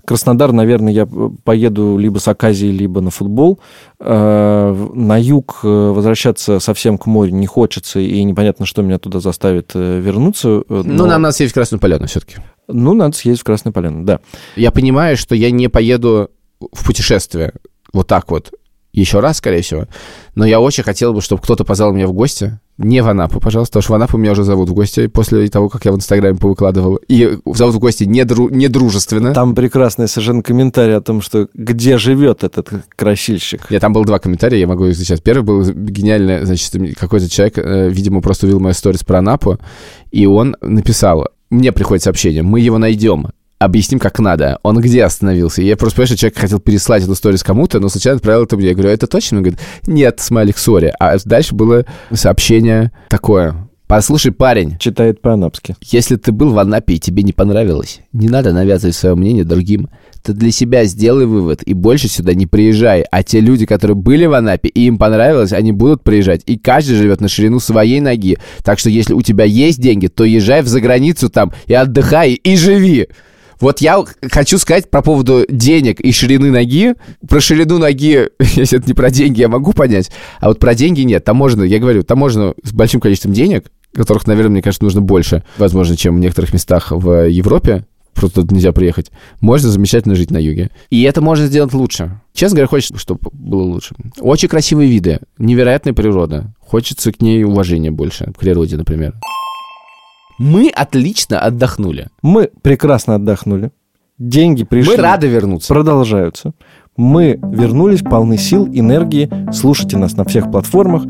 [0.05, 1.07] Краснодар, наверное, я
[1.43, 3.59] поеду либо с Аказией, либо на футбол.
[3.99, 9.19] Э, На юг э, возвращаться совсем к морю не хочется, и непонятно, что меня туда
[9.19, 10.49] заставит э, вернуться.
[10.49, 12.35] э, Ну, но- нам надо съездить в Красную Поляну все-таки.
[12.67, 14.19] Ну, надо съездить в Красную Поляну, да.
[14.55, 17.53] Я понимаю, что я не поеду в путешествие
[17.93, 18.51] вот так вот
[18.95, 19.87] еще раз, скорее всего.
[20.35, 22.59] Но я очень хотел бы, чтобы кто-то позвал меня в гости.
[22.77, 25.69] Не в Анапу, пожалуйста, потому что в Анапу меня уже зовут в гости после того,
[25.69, 26.99] как я в Инстаграме повыкладывал.
[27.07, 29.33] И зовут в гости недру- недружественно.
[29.33, 33.69] Там прекрасный совершенно комментарий о том, что где живет этот красильщик.
[33.69, 35.19] Нет, там было два комментария, я могу их сейчас.
[35.19, 39.57] Первый был гениальный, значит, какой-то человек, э, видимо, просто увидел мою сторис про Анапу,
[40.11, 43.27] и он написал, мне приходит сообщение, мы его найдем,
[43.59, 44.59] объясним, как надо.
[44.63, 45.61] Он где остановился?
[45.61, 48.57] И я просто понимаю, что человек хотел переслать эту сторис кому-то, но сначала отправил это
[48.57, 48.67] мне.
[48.67, 49.37] Я говорю, это точно?
[49.37, 50.93] Он говорит, нет, смайлик, сори.
[50.99, 53.69] А дальше было сообщение такое.
[53.87, 55.75] Послушай, парень, Читает по-анапски.
[55.81, 59.89] если ты был в Анапе и тебе не понравилось, не надо навязывать свое мнение другим.
[60.25, 63.05] Ты для себя сделай вывод и больше сюда не приезжай.
[63.11, 66.41] А те люди, которые были в Анапе и им понравилось, они будут приезжать.
[66.47, 68.39] И каждый живет на ширину своей ноги.
[68.63, 72.57] Так что если у тебя есть деньги, то езжай в заграницу там и отдыхай, и
[72.57, 73.07] живи.
[73.59, 76.95] Вот я хочу сказать про поводу денег и ширины ноги.
[77.29, 80.09] Про ширину ноги, если это не про деньги, я могу понять.
[80.39, 81.23] А вот про деньги нет.
[81.23, 85.01] Там можно, я говорю, там можно с большим количеством денег, которых, наверное, мне кажется, нужно
[85.01, 87.85] больше, возможно, чем в некоторых местах в Европе,
[88.15, 89.11] просто тут нельзя приехать.
[89.41, 90.71] Можно замечательно жить на юге.
[90.89, 92.19] И это можно сделать лучше.
[92.33, 93.95] Честно говоря, хочется, чтобы было лучше.
[94.19, 96.53] Очень красивые виды, невероятная природа.
[96.59, 99.13] Хочется к ней уважения больше, к природе, например.
[100.37, 102.09] Мы отлично отдохнули.
[102.21, 103.71] Мы прекрасно отдохнули.
[104.17, 104.95] Деньги пришли.
[104.95, 105.73] Мы рады вернуться.
[105.73, 106.53] Продолжаются.
[106.97, 109.29] Мы вернулись полны сил, энергии.
[109.51, 111.03] Слушайте нас на всех платформах.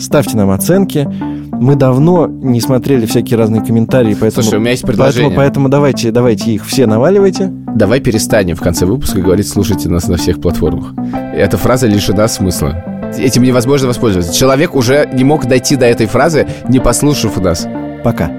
[0.00, 1.08] Ставьте нам оценки.
[1.52, 4.42] Мы давно не смотрели всякие разные комментарии, поэтому...
[4.42, 5.30] Слушай, у меня есть предложение.
[5.30, 7.52] Поэтому, поэтому давайте, давайте их все наваливайте.
[7.74, 10.94] Давай перестанем в конце выпуска говорить «слушайте нас на всех платформах».
[11.34, 12.84] Эта фраза лишена смысла.
[13.16, 14.34] Этим невозможно воспользоваться.
[14.34, 17.66] Человек уже не мог дойти до этой фразы, не послушав нас.
[18.02, 18.30] Пока.